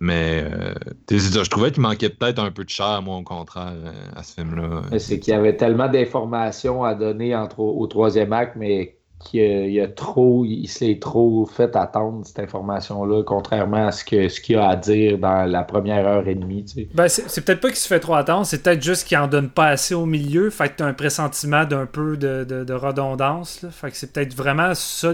[0.00, 0.74] mais euh,
[1.10, 4.34] je trouvais qu'il manquait peut-être un peu de chair moi au contraire euh, à ce
[4.34, 8.93] film là c'est qu'il y avait tellement d'informations à donner entre, au troisième acte mais
[9.18, 14.40] qu'il a, trop, il s'est trop fait attendre cette information-là, contrairement à ce que ce
[14.40, 16.64] qu'il a à dire dans la première heure et demie.
[16.94, 19.48] Ben, c'est peut-être pas qu'il se fait trop attendre, c'est peut-être juste qu'il en donne
[19.48, 23.64] pas assez au milieu, fait que t'as un pressentiment d'un peu de, redondance.
[23.70, 25.12] Fait que c'est peut-être vraiment ça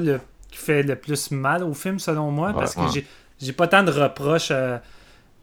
[0.51, 2.83] qui fait le plus mal au film, selon moi, parce que
[3.39, 4.79] j'ai pas tant de reproches euh,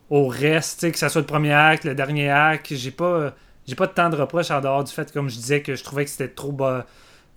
[0.10, 3.34] au reste, que ce soit le premier acte, le dernier acte, j'ai pas
[3.66, 6.05] j'ai pas tant de reproches en dehors du fait, comme je disais, que je trouvais
[6.05, 6.86] que c'était trop bas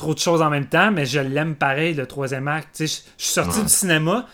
[0.00, 2.76] trop de choses en même temps, mais je l'aime pareil, le troisième acte.
[2.80, 4.26] Je suis sorti du cinéma,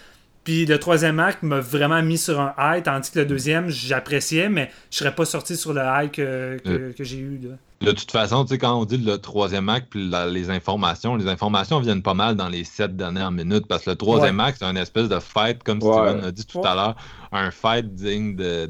[0.44, 4.48] puis le troisième acte m'a vraiment mis sur un high, tandis que le deuxième, j'appréciais,
[4.48, 7.40] mais je serais pas sorti sur le high que, euh, j'ai eu.
[7.80, 11.26] De toute façon, tu sais, quand on dit le troisième acte puis les informations, les
[11.26, 14.66] informations viennent pas mal dans les sept dernières minutes parce que le troisième acte, c'est
[14.66, 16.94] une espèce de fight, comme Steven a dit tout à l'heure,
[17.32, 18.66] un fight digne de,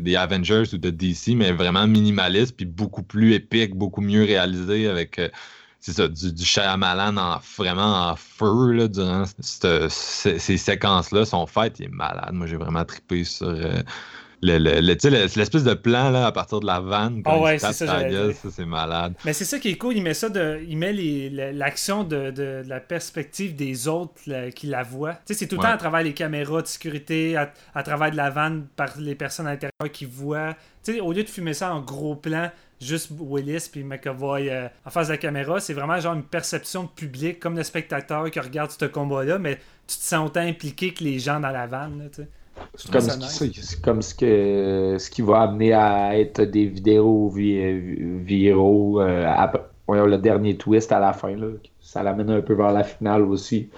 [0.00, 4.88] des Avengers ou de DC, mais vraiment minimaliste puis beaucoup plus épique, beaucoup mieux réalisé
[4.88, 5.20] avec.
[5.20, 5.28] Euh,
[5.80, 11.24] c'est ça, du, du Shyamalan en, vraiment en feu là, durant cette- ces, ces séquences-là.
[11.24, 12.30] Son fight, il est malade.
[12.32, 13.80] Moi, j'ai vraiment trippé sur euh,
[14.42, 17.22] le, l'espèce de plan là, à partir de la vanne.
[17.24, 19.14] Quand Ah il ouais, se tape c'est ça, gueule, ça, c'est malade.
[19.24, 20.60] Mais c'est ça qui est cool, il met ça de.
[20.68, 25.16] Il met les- l'action de, de- de la perspective des autres là, qui la voient.
[25.26, 25.66] C'est tout le Ouais.
[25.66, 29.14] temps à travers les caméras de sécurité, à, à travers de la vanne par les
[29.16, 30.54] personnes à l'intérieur qui voient.
[31.02, 32.50] Au lieu de filmer ça en gros plan,
[32.80, 36.84] juste Willis puis McAvoy euh, en face de la caméra, c'est vraiment genre une perception
[36.84, 39.56] de public, comme le spectateur qui regarde ce combat-là, mais
[39.86, 42.08] tu te sens autant impliqué que les gens dans la vanne.
[42.74, 48.22] C'est comme, ce comme ce, que, ce qui va amener à être des vidéos vi-
[48.24, 49.00] viraux.
[49.00, 49.24] euh,
[49.88, 51.34] le dernier twist à la fin.
[51.34, 51.46] Là,
[51.80, 53.68] ça l'amène un peu vers la finale aussi.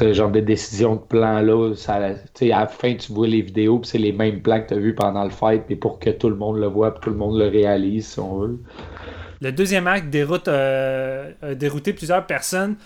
[0.00, 1.72] Un genre de décision de plan-là.
[1.88, 4.78] À la fin, tu vois les vidéos, puis c'est les mêmes plans que tu as
[4.78, 7.16] vus pendant le fight, mais pour que tout le monde le voit, puis tout le
[7.16, 8.58] monde le réalise, si on veut.
[9.40, 12.76] Le deuxième acte déroute, euh, a dérouté plusieurs personnes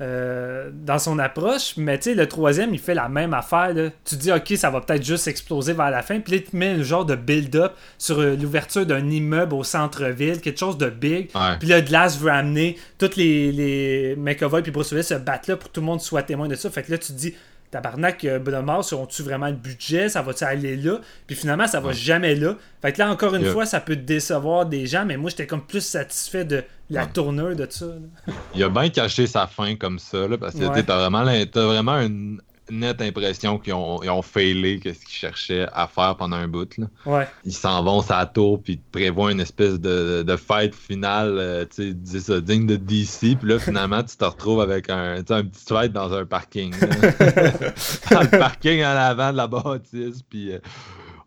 [0.00, 3.72] euh, dans son approche, mais tu sais, le troisième, il fait la même affaire.
[3.72, 3.90] là.
[4.04, 6.56] Tu dis, ok, ça va peut-être juste exploser vers la fin, puis là, il te
[6.56, 10.90] met un genre de build-up sur euh, l'ouverture d'un immeuble au centre-ville, quelque chose de
[10.90, 11.30] big.
[11.34, 11.58] Ouais.
[11.60, 15.56] Puis là, Glass veut amener tous les, les McAvoy puis Bruce Willis se battent là
[15.56, 16.70] pour que tout le monde soit témoin de ça.
[16.70, 17.34] Fait que là, tu te dis,
[17.74, 20.08] tabarnak, euh, Bonhomme ont-tu vraiment le budget?
[20.08, 21.00] Ça va-tu aller là?
[21.26, 22.54] Puis finalement, ça va jamais là.
[22.80, 23.52] Fait que là, encore une Yeah.
[23.52, 27.08] fois, ça peut décevoir des gens, mais moi, j'étais comme plus satisfait de la Ouais.
[27.12, 27.86] tournure de ça.
[27.86, 28.32] là.
[28.54, 30.82] Il a bien caché sa fin comme ça, là, parce que Ouais.
[30.82, 32.40] vraiment, t'as vraiment une
[32.70, 36.76] nette impression qu'ils ont, ils ont failé qu'est-ce qu'ils cherchaient à faire pendant un bout.
[36.78, 36.86] Là.
[37.06, 37.28] Ouais.
[37.44, 41.64] Ils s'en vont sa tour puis ils prévoient une espèce de, de fight finale, euh,
[41.64, 45.16] tu sais, dis ça, digne de DC, puis là finalement tu te retrouves avec un,
[45.18, 46.72] un petit fight dans un parking.
[48.10, 50.58] dans le parking en avant de la bâtisse, puis euh,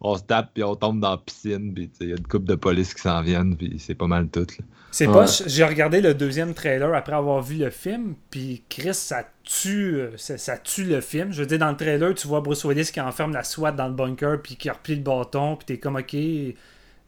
[0.02, 2.46] on se tape puis on tombe dans la piscine, puis il y a une couple
[2.46, 4.42] de police qui s'en viennent, puis c'est pas mal tout.
[4.42, 4.66] là.
[4.92, 5.14] C'est Ouais.
[5.14, 5.26] pas.
[5.46, 10.38] J'ai regardé le deuxième trailer après avoir vu le film, puis Chris, ça tue, ça,
[10.38, 11.32] ça tue le film.
[11.32, 13.88] Je veux dire, dans le trailer, tu vois Bruce Willis qui enferme la SWAT dans
[13.88, 16.16] le bunker, puis qui replie le bâton, puis t'es comme, ok.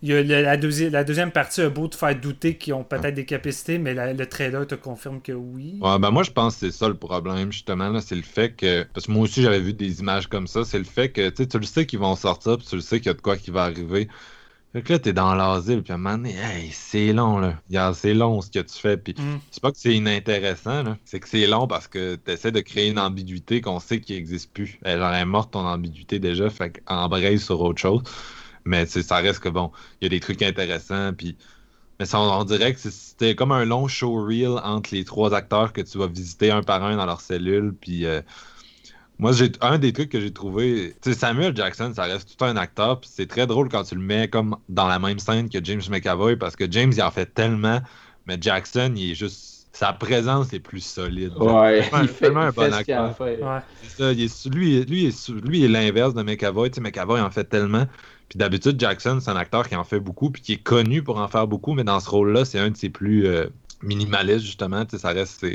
[0.02, 2.74] Il y a le- la, deuxi- la deuxième partie a beau te faire douter qu'ils
[2.74, 5.78] ont peut-être des capacités, mais la- le trailer te confirme que oui.
[5.82, 8.00] Ouais, ben moi, je pense que c'est ça le problème, justement.
[8.00, 8.84] C'est le fait que.
[8.94, 10.64] Parce que moi aussi, j'avais vu des images comme ça.
[10.64, 13.08] C'est le fait que tu le sais qu'ils vont sortir, puis tu le sais qu'il
[13.08, 14.08] y a de quoi qui va arriver.
[14.72, 17.60] Fait que là, t'es dans l'asile, puis à un moment donné, hey, c'est long, là.
[17.96, 18.98] C'est long ce que tu fais.
[18.98, 19.40] Puis Mm.
[19.50, 20.98] c'est pas que c'est inintéressant, là.
[21.06, 24.54] C'est que c'est long parce que t'essaies de créer une ambiguïté qu'on sait qu'il n'existe
[24.54, 24.80] plus.
[24.84, 28.04] Elle aurait morte ton ambiguïté déjà, fait qu'embraye sur autre chose.
[28.66, 31.38] Mais ça reste que bon, il y a des trucs intéressants, puis.
[32.00, 35.34] Mais ça, on, on dirait que c'était comme un long show reel entre les trois
[35.34, 37.74] acteurs que tu vas visiter un par un dans leur cellule.
[37.80, 38.22] Puis euh,
[39.20, 40.96] moi, j'ai un des trucs que j'ai trouvé.
[41.02, 43.02] Samuel Jackson, ça reste tout un acteur.
[43.02, 45.82] Puis c'est très drôle quand tu le mets comme dans la même scène que James
[45.90, 47.82] McAvoy parce que James, il en fait tellement.
[48.26, 49.58] Mais Jackson, il est juste.
[49.72, 51.34] Sa présence est plus solide.
[51.38, 53.64] Ouais, il fait, tellement un bon ce qu'il a acteur.
[54.52, 56.70] lui, lui, est, lui est l'inverse de McAvoy.
[56.72, 57.86] Tu sais, McAvoy en fait tellement.
[58.30, 61.18] Puis d'habitude, Jackson, c'est un acteur qui en fait beaucoup, puis qui est connu pour
[61.18, 63.48] en faire beaucoup, mais dans ce rôle-là, c'est un de ses plus euh,
[63.82, 64.86] minimalistes, justement.
[64.86, 65.46] Tu sais, ça reste.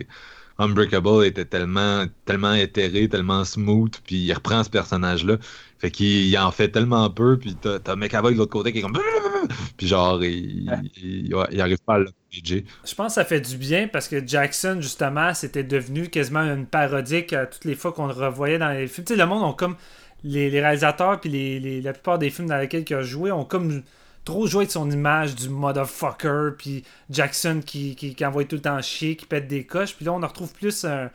[0.58, 5.38] Unbreakable était tellement, tellement éthéré, tellement smooth, puis il reprend ce personnage-là.
[5.78, 8.78] Fait qu'il il en fait tellement peu, puis t'as t'as McAvoy de l'autre côté qui
[8.78, 8.98] est comme.
[9.76, 12.06] Puis genre, il, il, il pas à le.
[12.32, 16.66] Je pense que ça fait du bien parce que Jackson, justement, c'était devenu quasiment une
[16.66, 19.06] parodique à toutes les fois qu'on le revoyait dans les films.
[19.06, 19.76] Tu sais, le monde ont comme.
[20.24, 23.30] Les, les réalisateurs puis les, les- la plupart des films dans lesquels il a joué
[23.32, 23.82] ont comme
[24.24, 28.62] trop joué de son image du motherfucker puis Jackson qui, qui, qui envoie tout le
[28.62, 29.94] temps chier, qui pète des coches.
[29.94, 31.10] Puis là, on en retrouve plus un,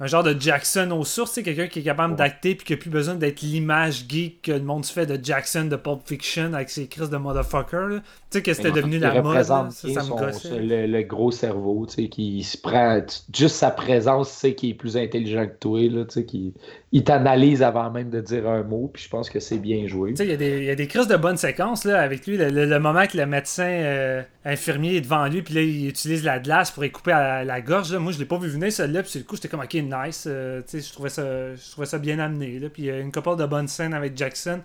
[0.00, 2.76] un genre de Jackson aux sources, sais, quelqu'un qui est capable d'acter puis qui a
[2.76, 6.52] plus besoin d'être l'image geek que le monde se fait de Jackson de Pulp Fiction
[6.54, 7.98] avec ses crises de motherfucker.
[8.30, 9.34] Tu sais que c'était devenu la mode.
[9.48, 9.70] là.
[9.94, 10.16] Ça, me son-
[10.60, 13.00] le, le gros cerveau, tu sais, qui se prend.
[13.34, 16.54] Juste sa présence, tu sais, qui est plus intelligent que toi, là, tu sais, qui
[16.90, 20.14] il t'analyse avant même de dire un mot, puis je pense que c'est bien joué.
[20.18, 22.38] Il y, a des- il y a des crises de bonnes séquences là, avec lui.
[22.38, 25.86] Le, le- le moment que le médecin euh, infirmier est devant lui, puis là, il
[25.88, 27.92] utilise la glace pour y couper à la, la gorge.
[27.92, 27.98] là.
[27.98, 29.02] Moi, je l'ai pas vu venir, celle-là.
[29.02, 30.24] Puis, le coup, j'étais comme, ok, nice.
[30.26, 32.58] euh, je trouvais ça, je trouvais ça bien amené.
[32.58, 32.68] Là.
[32.70, 34.60] Puis, il y a une couple de bonnes scènes avec Jackson,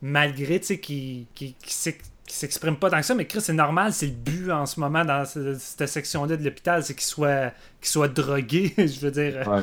[0.00, 3.14] malgré, sais, qui, qui, qui s'ex- qui s'exprime pas tant que ça.
[3.14, 6.44] Mais Chris, c'est normal, c'est le but en ce moment dans ce- cette section-là de
[6.44, 8.72] l'hôpital, c'est qu'il soit, qu'il soit drogué.
[8.78, 9.46] je veux dire.
[9.48, 9.62] Ouais.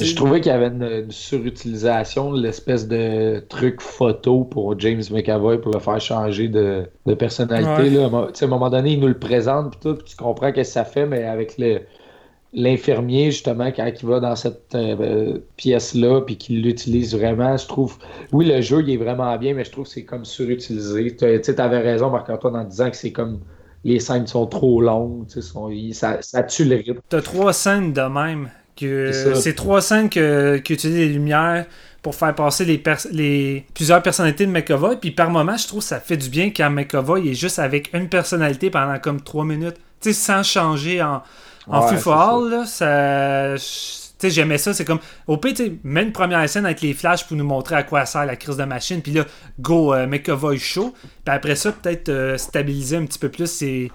[0.00, 5.02] Je trouvais qu'il y avait une, une surutilisation de l'espèce de truc photo pour James
[5.10, 7.82] McAvoy pour le faire changer de, de personnalité.
[7.82, 7.88] Ouais.
[7.88, 8.10] Là.
[8.12, 10.62] À un moment donné, il nous le présente, puis tout, puis tu comprends ce que
[10.62, 11.80] ça fait, mais avec le
[12.54, 17.96] l'infirmier, justement, quand il va dans cette euh, pièce-là, puis qu'il l'utilise vraiment, je trouve...
[18.30, 21.16] Oui, le jeu, il est vraiment bien, mais je trouve que c'est comme surutilisé.
[21.16, 21.24] Tu
[21.56, 23.40] avais raison, Marc-Antoine, en disant que c'est comme
[23.84, 27.00] les scènes sont trop longues, sont- ça, ça tue le rythme.
[27.08, 28.50] T'as trois scènes de même.
[28.76, 29.40] Que C'est ça.
[29.40, 31.66] C'est trois scènes que, qui utilisent les lumières
[32.02, 34.96] pour faire passer les, pers- les plusieurs personnalités de McAvoy.
[34.96, 37.90] Puis par moment, je trouve que ça fait du bien quand McAvoy est juste avec
[37.94, 39.76] une personnalité pendant comme trois minutes.
[40.00, 41.22] Tu sais, sans changer en,
[41.68, 41.80] en
[42.44, 43.54] Ouais, là, ça.
[43.56, 44.74] Tu sais, j'aimais ça.
[44.74, 44.98] C'est comme.
[45.28, 47.84] Au pire, tu sais, mets une première scène avec les flashs pour nous montrer à
[47.84, 49.00] quoi sert la crise de machine.
[49.00, 49.24] Puis là,
[49.60, 50.92] go, euh, McAvoy show.
[51.24, 53.92] Puis après ça, peut-être euh, stabiliser un petit peu plus ces,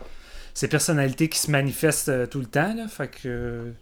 [0.54, 2.74] ces personnalités qui se manifestent euh, tout le temps.
[2.74, 2.88] Là.
[2.88, 3.74] Fait que.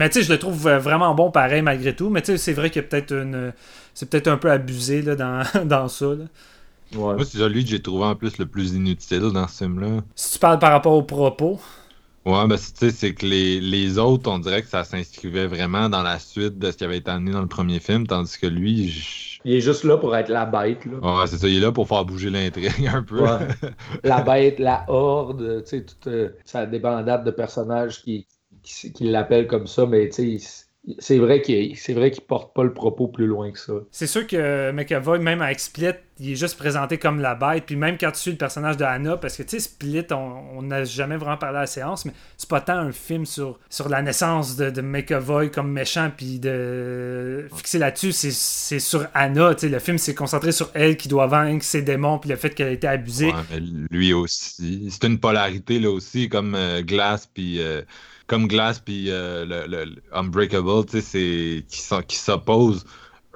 [0.00, 2.10] Euh, Mais tu sais, je le trouve euh, vraiment bon pareil malgré tout.
[2.10, 3.52] Mais tu sais, c'est vrai qu'il y a peut-être une.
[3.94, 6.06] C'est peut-être un peu abusé là, dans, dans ça.
[6.06, 6.24] là.
[6.94, 7.16] Ouais.
[7.16, 10.02] Moi, c'est celui que j'ai trouvé en plus le plus inutile dans ce film-là.
[10.14, 11.60] Si tu parles par rapport aux propos.
[12.26, 15.46] Ouais, ben, c'est- tu sais, c'est que les, les autres, on dirait que ça s'inscrivait
[15.46, 18.38] vraiment dans la suite de ce qui avait été amené dans le premier film, tandis
[18.38, 20.98] que lui, je- Il est juste là pour être la bête, là.
[21.00, 23.22] ouais, c'est ça, il est là pour faire bouger l'intrigue un peu.
[23.22, 23.48] Ouais.
[24.04, 28.26] la bête, la horde, tu sais, toute euh, sa débandade de personnages qui,
[28.62, 30.64] qui, qui l'appellent comme ça, mais tu sais,
[30.98, 33.74] c'est vrai qu'il c'est vrai qu'il porte pas le propos plus loin que ça.
[33.90, 37.64] C'est sûr que McAvoy, même avec Split, il est juste présenté comme la bête.
[37.66, 40.62] Puis même quand tu suis le personnage de Anna, parce que tu sais, Split, on
[40.62, 43.90] n'a jamais vraiment parlé à la séance, mais c'est pas tant un film sur, sur
[43.90, 49.54] la naissance de, de McAvoy comme méchant, puis de fixer là-dessus, c'est- c'est sur Anna.
[49.54, 52.36] Tu sais, le film s'est concentré sur elle qui doit vaincre ses démons, puis le
[52.36, 53.26] fait qu'elle a été abusée.
[53.26, 54.88] Ouais, mais lui aussi.
[54.90, 57.82] C'est une polarité là aussi, comme euh, Glass puis euh,
[58.30, 62.84] comme Glass puis euh, le, le- le Unbreakable, tu sais, c'est qui sont- qui s'opposent.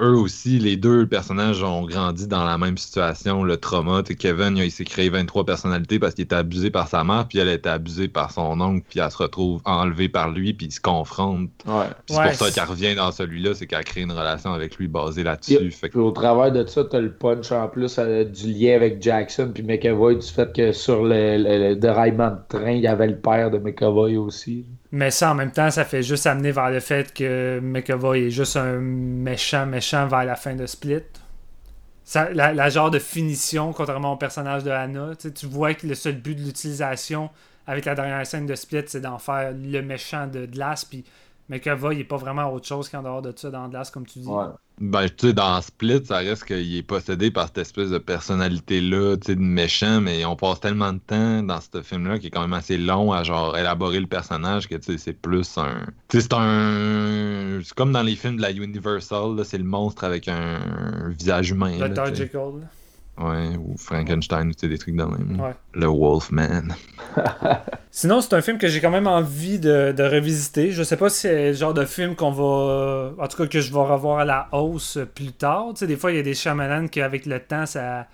[0.01, 4.03] Eux aussi, les deux personnages ont grandi dans la même situation, le trauma.
[4.03, 7.49] Kevin, il s'est créé 23 personnalités parce qu'il était abusé par sa mère, puis elle
[7.49, 10.81] était abusée par son oncle, puis elle se retrouve enlevée par lui, puis ils se
[10.81, 11.49] confrontent.
[11.65, 11.85] Ouais.
[12.09, 14.77] Puis Ouais, c'est pour ça qu'elle revient dans celui-là, c'est qu'elle crée une relation avec
[14.79, 15.71] lui basée là-dessus.
[15.71, 18.75] Fait que- puis au travers de ça, t'as le punch en plus euh, du lien
[18.75, 22.83] avec Jackson puis McAvoy, du fait que sur le, le, le déraillement de train, il
[22.83, 24.65] y avait le père de McAvoy aussi.
[24.97, 28.31] Mais ça, en même temps, ça fait juste amener vers le fait que McAvoy est
[28.31, 31.03] juste un méchant, méchant vers la fin de Split.
[32.05, 35.97] Ça, la, la genre de finition, contrairement au personnage de Hannah, tu vois que le
[35.97, 37.29] seul but de l'utilisation
[37.67, 41.05] avec la dernière scène de Split, c'est d'en faire le méchant de Glass, puis
[41.49, 44.21] McAvoy, il n'est pas vraiment autre chose qu'en dehors de ça dans Glass, comme tu
[44.21, 44.27] dis.
[44.27, 44.45] Ouais.
[44.81, 49.17] Ben, tu sais, dans Split, ça reste qu'il est possédé par cette espèce de personnalité-là,
[49.17, 52.31] tu sais, de méchant, mais on passe tellement de temps dans ce film-là qui est
[52.31, 55.87] quand même assez long à, genre, élaborer le personnage que, tu sais, c'est plus un...
[56.09, 57.61] Tu sais, c'est un...
[57.63, 60.59] C'est comme dans les films de la Universal, là, c'est le monstre avec un
[61.11, 62.05] visage humain, Le là,
[63.17, 65.41] Ouais, ou Frankenstein, ou tu sais, des trucs de même.
[65.41, 65.53] Ouais.
[65.73, 66.75] Le Wolfman.
[67.93, 70.73] Sinon, c'est un film que j'ai quand même envie de, de revisiter.
[70.73, 73.13] Je sais pas si c'est le genre de film qu'on va.
[73.17, 75.69] En tout cas, que je vais revoir à la hausse plus tard.
[75.75, 78.09] Tu sais, des fois, il y a des Shyamalan qu'avec le temps, ça,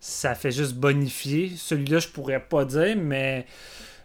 [0.00, 1.52] ça fait juste bonifier.
[1.54, 3.44] Celui-là, je pourrais pas dire, mais.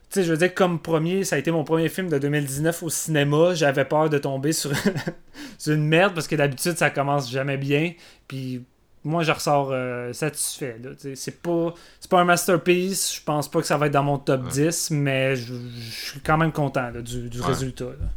[0.10, 2.84] Tu sais, je veux dire, comme premier, ça a été mon premier film de 2019
[2.84, 3.54] au cinéma.
[3.54, 4.72] J'avais peur de tomber sur,
[5.58, 7.94] sur une merde parce que d'habitude, ça commence jamais bien.
[8.28, 8.66] Puis
[9.04, 10.80] moi, je ressors euh, satisfait.
[11.16, 13.16] C'est pas, c'est pas un masterpiece.
[13.16, 16.20] Je pense pas que ça va être dans mon top 10, mais je, je suis
[16.22, 17.47] quand même content là, du, du Ouais.
[17.47, 17.86] résultat.
[17.86, 18.08] là.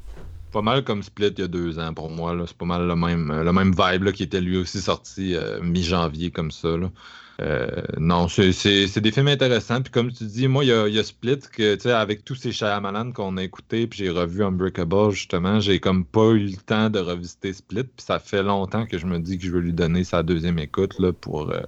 [0.52, 2.34] Pas mal comme Split il y a deux ans pour moi.
[2.46, 5.60] C'est pas mal le même, le même vibe là, qui était lui aussi sorti euh,
[5.60, 6.76] mi-janvier comme ça.
[6.76, 6.90] là.
[7.40, 9.82] Euh, non, c'est- des films intéressants.
[9.82, 12.52] Puis comme tu dis, moi, il y a, y a Split que, avec tous ces
[12.52, 16.88] Shyamalan qu'on a écoutés, puis j'ai revu Unbreakable, justement, j'ai comme pas eu le temps
[16.90, 17.84] de revisiter Split.
[17.84, 20.58] Puis ça fait longtemps que je me dis que je veux lui donner sa deuxième
[20.58, 21.50] écoute, là, pour...
[21.50, 21.60] euh,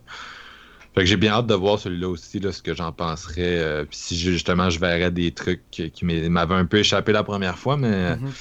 [0.95, 3.59] Fait que j'ai bien hâte de voir celui-là aussi, là, ce que j'en penserais.
[3.59, 7.59] euh, puis si justement je verrais des trucs qui m'avaient un peu échappé la première
[7.59, 8.17] fois, mais...
[8.17, 8.33] Mhm.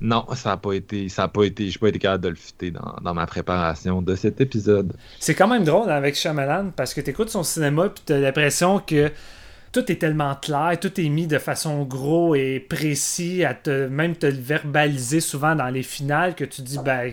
[0.00, 1.08] Non, ça n'a pas été.
[1.08, 1.68] Ça a pas été.
[1.68, 2.70] J'ai pas été capable de le
[3.02, 4.94] dans, ma préparation de cet épisode.
[5.18, 8.18] C'est quand même drôle avec Shyamalan parce que tu écoutes son cinéma puis tu as
[8.18, 9.10] l'impression que
[9.72, 14.16] tout est tellement clair, tout est mis de façon gros et précis, à te, même
[14.16, 17.12] te le verbaliser souvent dans les finales que tu dis, ben,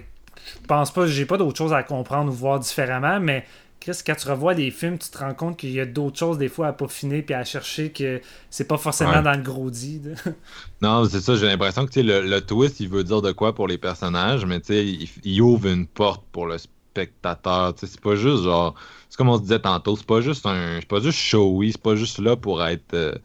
[0.62, 3.46] je pense pas, j'ai pas d'autre chose à comprendre ou voir différemment, mais
[3.80, 6.38] Chris, quand tu revois les films, tu te rends compte qu'il y a d'autres choses
[6.38, 9.22] des fois à peaufiner puis à chercher que c'est pas forcément Ouais.
[9.22, 10.02] dans le gros dit.
[10.82, 13.68] Non, c'est ça, j'ai l'impression que le, le twist, il veut dire de quoi pour
[13.68, 17.74] les personnages, mais tu sais, il, il ouvre une porte pour le spectateur.
[17.78, 18.76] C'est pas juste genre.
[19.10, 20.78] C'est comme on se disait tantôt, c'est pas juste un.
[20.80, 22.94] C'est pas juste showy, c'est pas juste là pour être.
[22.94, 23.16] euh,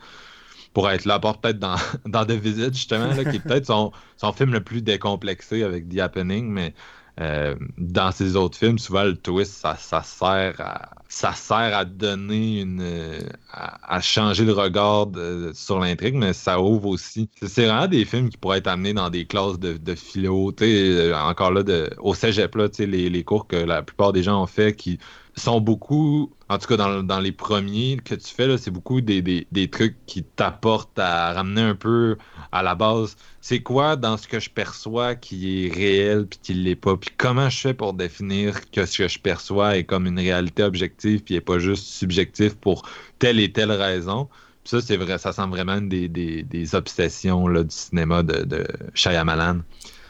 [0.75, 1.77] pour être là, pour peut-être dans,
[2.07, 5.89] dans The Visit, justement, là, qui est peut-être son, son film le plus décomplexé avec
[5.89, 6.75] The Happening, mais
[7.23, 12.63] euh, dans ses autres films, souvent le twist, ça, sert à ça sert à donner
[12.63, 13.21] une euh,
[13.51, 15.09] à, changer le regard
[15.53, 17.29] sur l'intrigue, mais ça ouvre aussi.
[17.43, 21.15] C'est- vraiment des films qui pourraient être amenés dans des classes de, de philo, euh,
[21.15, 24.47] encore là, de, au cégep, là, les, les cours que la plupart des gens ont
[24.47, 24.99] fait qui
[25.35, 29.01] sont beaucoup, en tout cas dans, dans les premiers que tu fais, là, c'est beaucoup
[29.01, 32.17] des, des, des trucs qui t'apportent à ramener un peu
[32.53, 33.17] à la base.
[33.41, 36.97] C'est quoi dans ce que je perçois qui est réel puis qui l'est pas?
[36.97, 40.63] Puis comment je fais pour définir que ce que je perçois est comme une réalité
[40.63, 42.83] objective puis est pas juste subjectif pour
[43.19, 44.29] telle et telle raison?
[44.65, 48.45] Puis ça, c'est vrai, ça semble vraiment des, des, des obsessions là, du cinéma de,
[48.45, 49.61] de Shyamalan.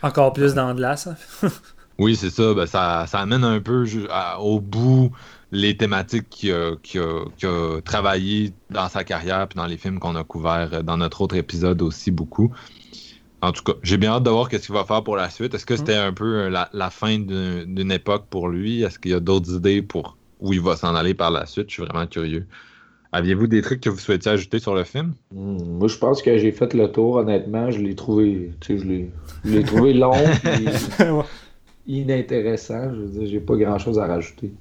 [0.03, 0.97] Encore plus dans de hein.
[1.99, 2.55] Oui, c'est ça.
[2.55, 3.07] Ben, ça.
[3.07, 5.11] Ça amène un peu à- au bout
[5.51, 9.77] les thématiques qu'il a, qu'il a- qu'il a travaillé dans sa carrière puis dans les
[9.77, 12.51] films qu'on a couverts euh, dans notre autre épisode aussi beaucoup.
[13.43, 15.53] En tout cas, j'ai bien hâte de voir qu'est-ce qu'il va faire pour la suite.
[15.55, 18.83] Est-ce que c'était un peu euh, la, la fin d'une époque pour lui?
[18.83, 21.67] Est-ce qu'il y a d'autres idées pour où il va s'en aller par la suite?
[21.69, 22.47] Je suis vraiment curieux.
[23.11, 25.13] Aviez-vous des trucs que vous souhaitiez ajouter sur le film?
[25.35, 27.71] Hmm, Moi, je pense que j'ai fait le tour, honnêtement.
[27.71, 29.11] Je l'ai trouvé, tu sais, je l'ai,
[29.45, 30.15] je l'ai trouvé long.
[31.87, 32.93] inintéressant.
[32.95, 34.53] Je veux dire, j'ai pas grand-chose à rajouter.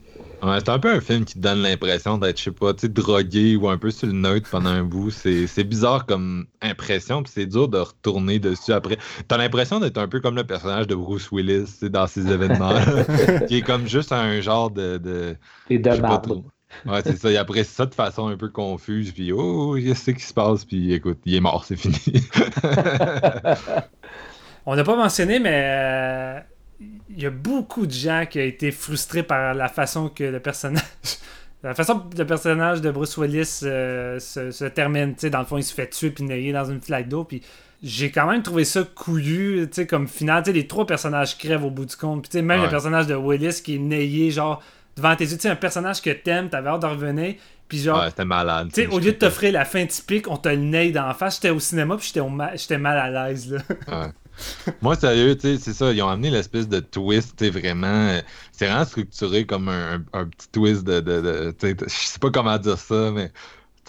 [0.44, 3.56] Ouais, c'est un peu un film qui te donne l'impression d'être, je sais pas, drogué
[3.56, 5.12] ou un peu sur le neutre pendant un bout.
[5.12, 8.98] C'est c'est bizarre comme impression, puis c'est dur de retourner dessus après.
[9.28, 12.28] T'as l'impression d'être un peu comme le personnage de Bruce Willis, tu sais, dans ces
[12.32, 12.74] événements
[13.48, 14.98] qui est comme juste un genre de...
[14.98, 15.36] de
[15.68, 16.20] T'es de je sais pas marde.
[16.20, 16.46] trop.
[16.86, 17.32] Ouais, c'est ça.
[17.32, 20.92] Il apprécie ça de façon un peu confuse, puis oh, qu'est-ce qui se passe, puis
[20.94, 21.96] écoute, il est mort, c'est fini.
[24.66, 26.40] On n'a pas mentionné, mais euh,
[27.16, 30.40] il y a beaucoup de gens qui ont été frustrés par la façon que le
[30.40, 30.84] personnage.
[31.64, 35.38] La façon que le personnage de Bruce Willis euh, se, se termine, tu sais, dans
[35.42, 37.44] le fond, il se fait tuer puis noyer dans une flaque d'eau, puis
[37.84, 41.38] j'ai quand même trouvé ça couillu, tu sais, comme final, tu sais, les trois personnages
[41.38, 42.66] crèvent au bout du compte, puis tu sais, même Ouais.
[42.66, 44.60] le personnage de Willis qui est nayé, genre,
[44.98, 47.36] devant tes yeux, tu sais, un personnage que t'aimes, t'avais hâte de revenir,
[47.68, 48.72] puis genre, ouais, malade.
[48.90, 51.60] au lieu de t'offrir la fin typique, on te le naille d'en face, j'étais au
[51.60, 53.60] cinéma, puis j'étais ma- j'étais mal à l'aise, là.
[53.88, 54.12] Ouais.
[54.82, 55.92] Moi, sérieux, c'est ça.
[55.94, 57.88] Ils ont amené l'espèce de twist, vraiment.
[57.88, 58.22] euh,
[58.52, 61.00] C'est vraiment structuré comme un, petit twist de.
[61.00, 63.32] de, de- je sais pas comment dire ça, mais.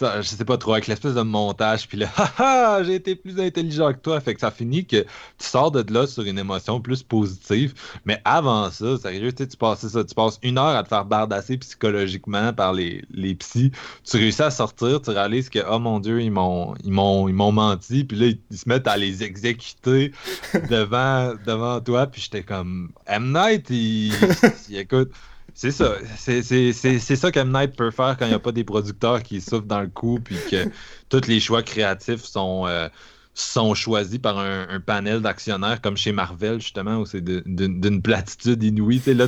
[0.01, 3.93] Je sais pas trop, avec l'espèce de montage, puis là, haha, j'ai été plus intelligent
[3.93, 4.19] que toi.
[4.19, 7.73] Fait que ça finit que tu sors de là sur une émotion plus positive.
[8.05, 10.89] Mais avant ça, sérieux, tu sais, tu passes ça, tu passes une heure à te
[10.89, 13.71] faire bardasser psychologiquement par les, les psys.
[14.03, 17.35] Tu réussis à sortir, tu réalises que, oh mon Dieu, ils m'ont, ils m'ont, ils
[17.35, 18.03] m'ont menti.
[18.03, 20.11] Puis là, ils, ils se mettent à les exécuter
[20.69, 22.07] devant, devant toi.
[22.07, 23.31] Puis j'étais comme, M.
[23.31, 24.11] Night, il,
[24.69, 25.11] il- écoute.
[25.53, 25.97] C'est ça.
[26.17, 27.51] C'est c'est- c'est- c'est ça qu'M.
[27.53, 30.19] Night peut faire quand il n'y a pas des producteurs qui souffrent dans le coup,
[30.19, 30.65] puis que
[31.09, 32.89] tous les choix créatifs sont, euh,
[33.35, 37.79] sont choisis par un, un panel d'actionnaires, comme chez Marvel, justement, où c'est de- d'une
[37.81, 39.01] d'une platitude inouïe.
[39.07, 39.27] Là,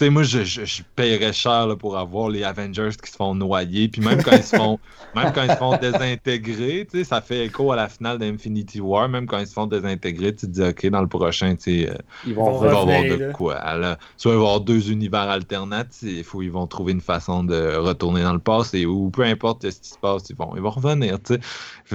[0.00, 3.16] tu sais, moi, je, je, je paierais cher là, pour avoir les Avengers qui se
[3.16, 3.86] font noyer.
[3.88, 4.78] Puis même quand ils se font,
[5.14, 8.80] même quand ils se font désintégrer, tu sais, ça fait écho à la finale d'Infinity
[8.80, 9.10] War.
[9.10, 11.90] Même quand ils se font désintégrer, tu te dis, OK, dans le prochain, tu sais,
[11.90, 11.94] euh,
[12.24, 13.32] Ils Ils vont vont il va y avoir revenir, de là.
[13.32, 13.76] quoi.
[13.76, 13.98] là.
[14.16, 17.76] Soit il va y avoir deux univers alternatifs, ou ils vont trouver une façon de
[17.76, 20.70] retourner dans le passé, ou peu importe ce qui se passe, ils vont, ils vont
[20.70, 21.18] revenir.
[21.22, 21.40] tu sais.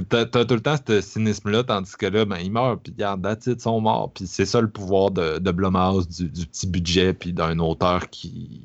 [0.08, 3.24] T'as t'as tout le temps ce cynisme-là, tandis que là, ben, ils meurent, puis regarde,
[3.24, 4.12] that's it, ils sont morts.
[4.14, 7.95] Puis c'est ça le pouvoir de, de Blumhouse, du, du petit budget, puis d'un auteur
[8.00, 8.64] qui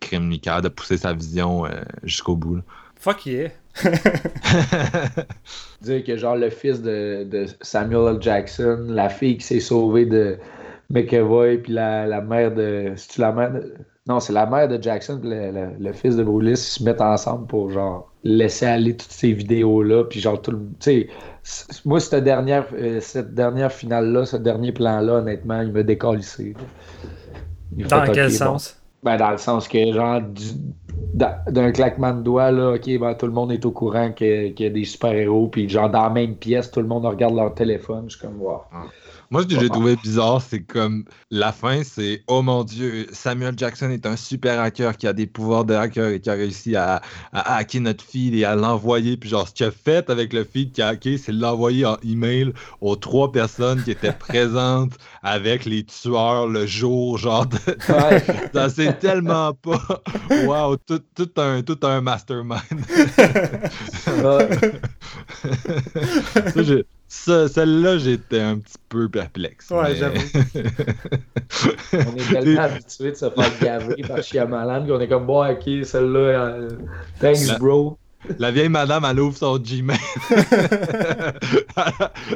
[0.00, 1.70] crime de pousser sa vision euh,
[2.02, 2.56] jusqu'au bout.
[2.56, 2.62] là.
[2.96, 3.48] Fuck yeah.
[5.80, 8.22] dire que genre le fils de, de Samuel L.
[8.22, 10.38] Jackson, la fille qui s'est sauvée de
[10.90, 12.92] McAvoy, puis la, la mère de.
[12.96, 13.74] C'est-tu la mère de.
[14.08, 16.82] Non, c'est la mère de Jackson, puis le, le- le fils de Bruce, ils se
[16.84, 20.58] mettent ensemble pour genre laisser aller toutes ces vidéos-là, puis genre tout le.
[20.80, 21.08] Tu
[21.42, 26.54] sais, moi, cette dernière, euh, cette dernière finale-là, ce dernier plan-là, honnêtement, il m'a décalissé.
[26.56, 27.08] là.
[27.72, 28.36] Dans quel bon.
[28.36, 28.76] sens?
[29.02, 30.52] Ben, dans le sens que, genre, du-
[31.14, 34.66] d'un claquement de doigts, là, ok, ben, tout le monde est au courant qu'il y
[34.66, 38.04] a des super-héros, puis genre, dans la même pièce, tout le monde regarde leur téléphone.
[38.08, 38.60] Je suis comme, wow.
[39.32, 43.54] Moi, ce que j'ai trouvé bizarre, c'est comme la fin, c'est Oh mon Dieu, Samuel
[43.56, 46.74] Jackson est un super hacker qui a des pouvoirs de hacker et qui a réussi
[46.74, 47.00] à,
[47.32, 49.16] à hacker notre feed et à l'envoyer.
[49.16, 51.96] Puis, genre, ce qu'il a fait avec le feed qu'il a hacké, c'est l'envoyer en
[52.02, 57.56] email aux trois personnes qui étaient présentes avec les tueurs le jour, genre, de...
[57.88, 58.68] Ouais.
[58.68, 60.02] c'est tellement pas.
[60.44, 62.60] Wow, tout, tout un, tout un mastermind.
[63.92, 64.38] Ça,
[67.12, 69.68] Celle-là, j'étais un petit peu perplexe.
[69.70, 70.20] Ouais, mais- j'avoue.
[71.92, 75.84] On est tellement habitué de se faire gaver par Shyamalan qu'on est comme, bon, ok,
[75.84, 76.68] celle-là, euh,
[77.18, 77.98] thanks, La- bro.
[78.38, 79.98] La vieille madame, elle ouvre son Gmail.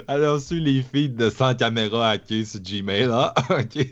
[0.09, 3.09] elle a reçu les feeds de 100 caméras hackées sur Gmail.
[3.13, 3.87] Ah, ok.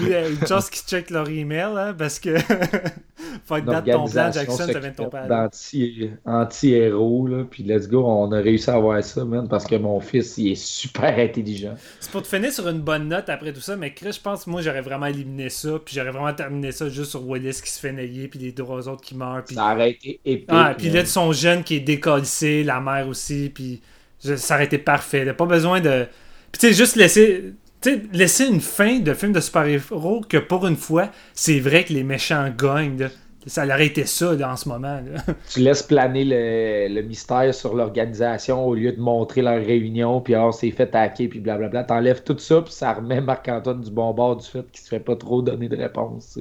[0.00, 2.36] Il y a une chance qu'ils checkent leur email, hein, parce que
[3.46, 7.44] Fuck that, ton plan, Jackson, ça vient de ton d'anti- anti-héros, là.
[7.50, 10.52] Puis let's go, on a réussi à avoir ça, man, parce que mon fils, il
[10.52, 11.74] est super intelligent.
[12.00, 14.44] C'est pour te finir sur une bonne note après tout ça, mais Chris, je pense
[14.44, 17.70] que moi j'aurais vraiment éliminé ça, puis j'aurais vraiment terminé ça juste sur Willis qui
[17.70, 19.56] se fait nailler, puis les trois autres qui meurent, puis.
[19.56, 20.48] Ça aurait été épique.
[20.48, 23.80] Ah, puis là, son jeune qui est décollissé, la mère aussi, puis
[24.24, 25.24] je- ça aurait été parfait.
[25.24, 25.34] là.
[25.34, 26.06] Pas besoin de.
[26.52, 27.54] Puis tu sais, juste laisser.
[27.80, 31.84] Tu sais, laisser une fin de film de super-héros que pour une fois, c'est vrai
[31.84, 32.98] que les méchants gagnent.
[32.98, 33.08] là.
[33.46, 35.00] Ça aurait été ça là, en ce moment.
[35.00, 35.22] là.
[35.48, 40.34] Tu laisses planer le, le mystère sur l'organisation au lieu de montrer leur réunion, puis
[40.34, 41.84] alors c'est fait hacker, puis blablabla.
[41.84, 45.00] T'enlèves tout ça, puis ça remet Marc-Antoine du bon bord du fait qu'il se fait
[45.00, 46.38] pas trop donner de réponse.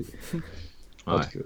[1.05, 1.23] En Ouais.
[1.31, 1.45] tout cas.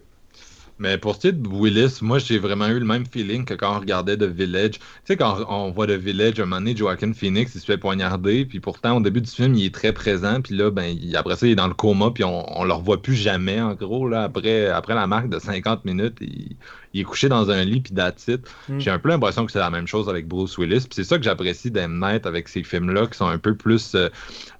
[0.81, 3.53] Mais pour ce qui est de Willis, moi j'ai vraiment eu le même feeling que
[3.53, 4.79] quand on regardait The Village.
[4.79, 7.77] Tu sais, quand on voit The Village, un moment donné, Joaquin Phoenix, il se fait
[7.77, 11.35] poignarder, puis pourtant au début du film, il est très présent, puis là, ben, après
[11.35, 14.09] ça, il est dans le coma, puis on, on le revoit plus jamais, en gros,
[14.09, 16.57] là, après, après la marque de 50 minutes, il,
[16.93, 17.93] il est couché dans un lit, puis
[18.27, 18.41] it.
[18.69, 18.79] Mm.
[18.79, 21.17] J'ai un peu l'impression que c'est la même chose avec Bruce Willis, puis c'est ça
[21.17, 21.99] que j'apprécie d'M.
[21.99, 23.95] Night avec ces films-là, qui sont un peu plus.
[23.95, 24.09] euh,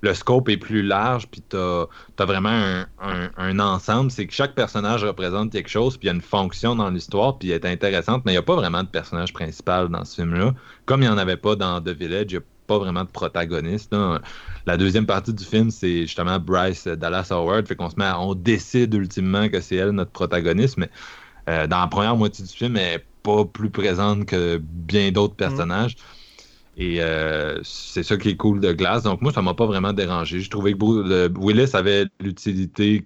[0.02, 1.86] le scope est plus large, puis t'as
[2.20, 4.12] as vraiment un, un- un ensemble.
[4.12, 7.38] C'est que chaque personnage représente quelque chose, puis il y a une fonction dans l'histoire,
[7.38, 10.16] puis elle est intéressante, mais il n'y a pas vraiment de personnage principal dans ce
[10.16, 10.54] film-là.
[10.86, 13.10] Comme il n'y en avait pas dans The Village, il n'y a pas vraiment de
[13.10, 13.92] protagoniste.
[13.94, 14.22] là.
[14.66, 18.20] La deuxième partie du film, c'est justement Bryce Dallas Howard, fait qu'on se met à-
[18.20, 20.90] on décide ultimement que c'est elle notre protagoniste, mais
[21.50, 25.36] euh, dans la première moitié du film, elle n'est pas plus présente que bien d'autres
[25.36, 25.96] personnages.
[26.78, 29.04] Et euh, c'est ça qui est cool de Glass.
[29.04, 30.40] Donc moi, ça m'a pas vraiment dérangé.
[30.40, 33.06] Je trouvais que Willis avait l'utilité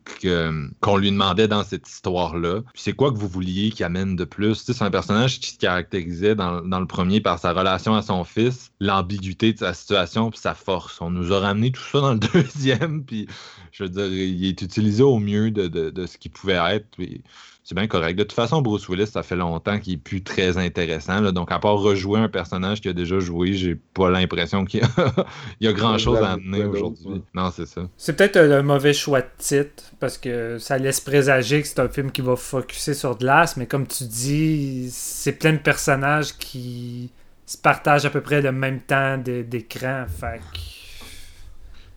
[0.81, 2.61] qu'on lui demandait dans cette histoire-là.
[2.75, 4.53] C'est quoi que vous vouliez qu'il amène de plus?
[4.65, 8.23] C'est un personnage qui se caractérisait dans, dans le premier par sa relation à son
[8.23, 11.01] fils, l'ambiguïté de sa situation puis sa force.
[11.01, 13.03] On nous a ramené tout ça dans le deuxième.
[13.03, 13.27] Puis
[13.71, 16.85] je veux dire, il est utilisé au mieux de, de- de ce qu'il pouvait être.
[16.91, 17.23] Puis
[17.67, 18.15] c'est bien correct.
[18.15, 21.19] De toute façon, Bruce Willis, ça fait longtemps qu'il est plus très intéressant.
[21.19, 21.31] là.
[21.31, 24.83] Donc, à part rejouer un personnage qui a déjà joué, j'ai pas l'impression qu'il y
[24.83, 24.87] a,
[25.59, 27.05] il y a grand chose à amener aujourd'hui.
[27.07, 27.21] ouais.
[27.33, 27.81] Non, c'est ça.
[27.97, 31.89] C'est peut-être un mauvais choix de titre parce que ça laisse présager que c'est un
[31.89, 37.09] film qui va focuser sur Glass, mais comme tu dis, c'est plein de personnages qui
[37.47, 40.05] se partagent à peu près le même temps de- d'écran.
[40.07, 40.59] Fait que-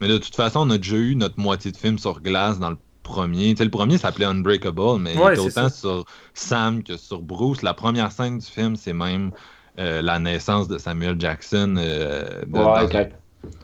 [0.01, 2.71] Mais de toute façon, on a déjà eu notre moitié de film sur glace dans
[2.71, 2.77] le
[3.09, 3.51] premier.
[3.55, 5.75] Tu sais, le premier s'appelait Unbreakable, mais Ouais, il était c'est autant ça.
[5.81, 6.05] sur
[6.35, 7.63] Sam que sur Bruce.
[7.63, 9.33] La première scène du film, c'est même
[9.79, 11.75] euh, la naissance de Samuel Jackson.
[11.79, 13.09] euh, de- Ouais, dans- ok.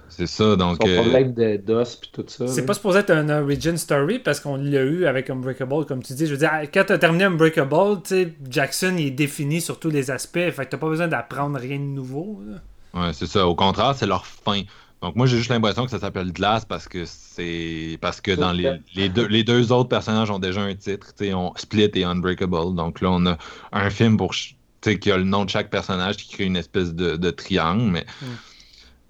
[0.08, 0.76] C'est ça, donc...
[0.80, 2.46] Son euh, problème de d'os puis tout ça.
[2.46, 6.12] C'est pas supposé être un origin story parce qu'on l'a eu avec Unbreakable, comme tu
[6.14, 6.26] dis.
[6.26, 9.90] Je veux dire, quand t'as terminé Unbreakable, tu sais, Jackson il est défini sur tous
[9.90, 10.38] les aspects.
[10.38, 12.40] Fait que t'as pas besoin d'apprendre rien de nouveau.
[12.46, 12.60] là.
[13.08, 13.44] Ouais, c'est ça.
[13.48, 14.62] Au contraire, c'est leur fin.
[15.04, 18.52] Donc moi j'ai juste l'impression que ça s'appelle Glass parce que c'est parce que dans
[18.52, 18.62] les,
[18.94, 22.04] les deux les deux autres personnages ont déjà un titre, tu sais, on Split et
[22.04, 22.74] Unbreakable.
[22.74, 23.36] Donc là on a
[23.72, 26.44] un film pour ch- tu sais qui a le nom de chaque personnage qui crée
[26.44, 28.26] une espèce de, de triangle, mais Mm.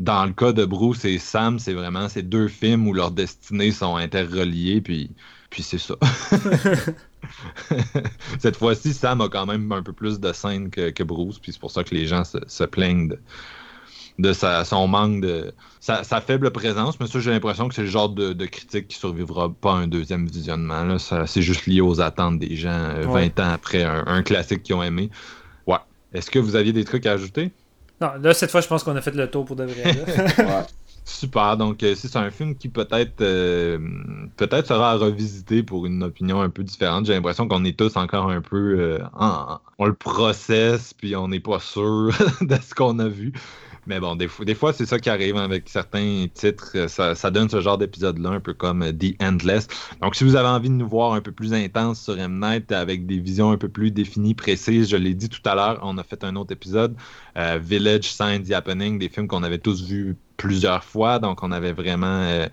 [0.01, 3.71] dans le cas de Bruce et Sam, c'est vraiment ces deux films où leurs destinées
[3.73, 5.11] sont interreliées puis
[5.51, 5.95] puis c'est ça.
[8.39, 11.53] Cette fois-ci, Sam a quand même un peu plus de scènes que, que Bruce, puis
[11.53, 13.19] c'est pour ça que les gens se, se plaignent de,
[14.19, 15.53] de sa- son manque de.
[15.81, 18.89] Sa, sa faible présence, mais ça, j'ai l'impression que c'est le genre de, de critique
[18.89, 20.83] qui survivra pas à un deuxième visionnement.
[20.85, 20.99] là.
[20.99, 23.33] Ça, c'est juste lié aux attentes des gens euh, 20 Ouais.
[23.41, 25.11] ans après un, un classique qu'ils ont aimé.
[25.67, 25.77] Ouais.
[26.15, 27.53] Est-ce que vous aviez des trucs à ajouter?
[28.01, 29.83] Non, là, cette fois, je pense qu'on a fait le tour pour de vrai.
[30.39, 30.65] Ouais.
[31.07, 31.59] Super.
[31.59, 33.79] Donc, euh, si c'est un film qui peut-être euh,
[34.39, 37.95] peut-être sera à revisiter pour une opinion un peu différente, j'ai l'impression qu'on est tous
[37.99, 42.09] encore un peu euh, en- on le processe puis on n'est pas sûr
[42.41, 43.35] de ce qu'on a vu.
[43.87, 46.73] Mais bon, des fois, des fois c'est ça qui arrive avec certains titres.
[46.75, 49.67] euh, Ça, ça donne ce genre d'épisode-là, un peu comme euh, The Endless.
[50.01, 52.39] Donc, si vous avez envie de nous voir un peu plus intense sur M.
[52.41, 55.81] Night avec des visions un peu plus définies, précises, je l'ai dit tout à l'heure,
[55.83, 56.97] on a fait un autre épisode,
[57.37, 61.19] euh, Village, Signs, The Happening, des films qu'on avait tous vus plusieurs fois.
[61.19, 62.49] Donc, on avait vraiment euh,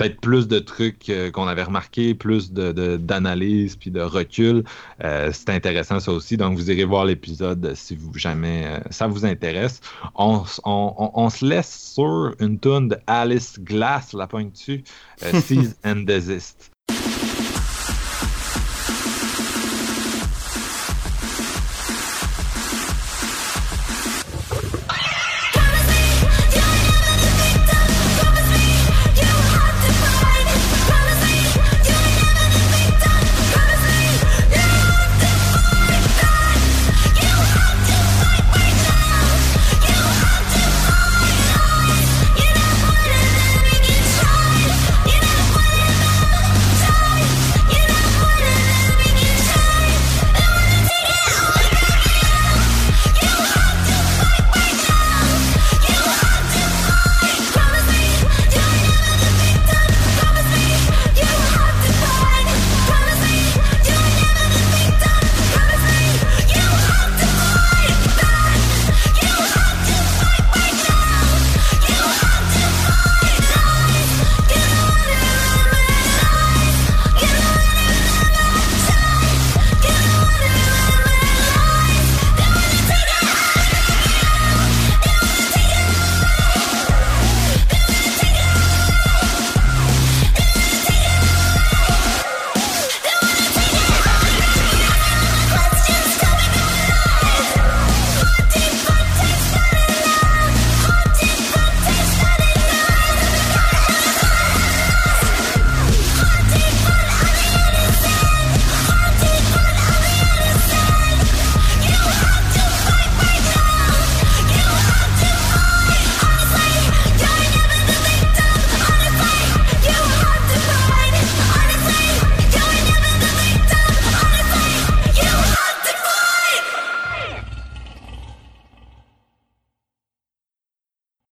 [0.00, 4.64] peut-être plus de trucs euh, qu'on avait remarqué, plus de, de- d'analyse puis de recul.
[5.04, 6.36] Euh, c'est intéressant ça aussi.
[6.36, 9.80] Donc, vous irez voir l'épisode si vous jamais euh, ça vous intéresse.
[10.14, 14.82] On, on- on- on se laisse sur une tune de Alice Glass, la pointe dessus,
[15.16, 16.69] Seize and Desist.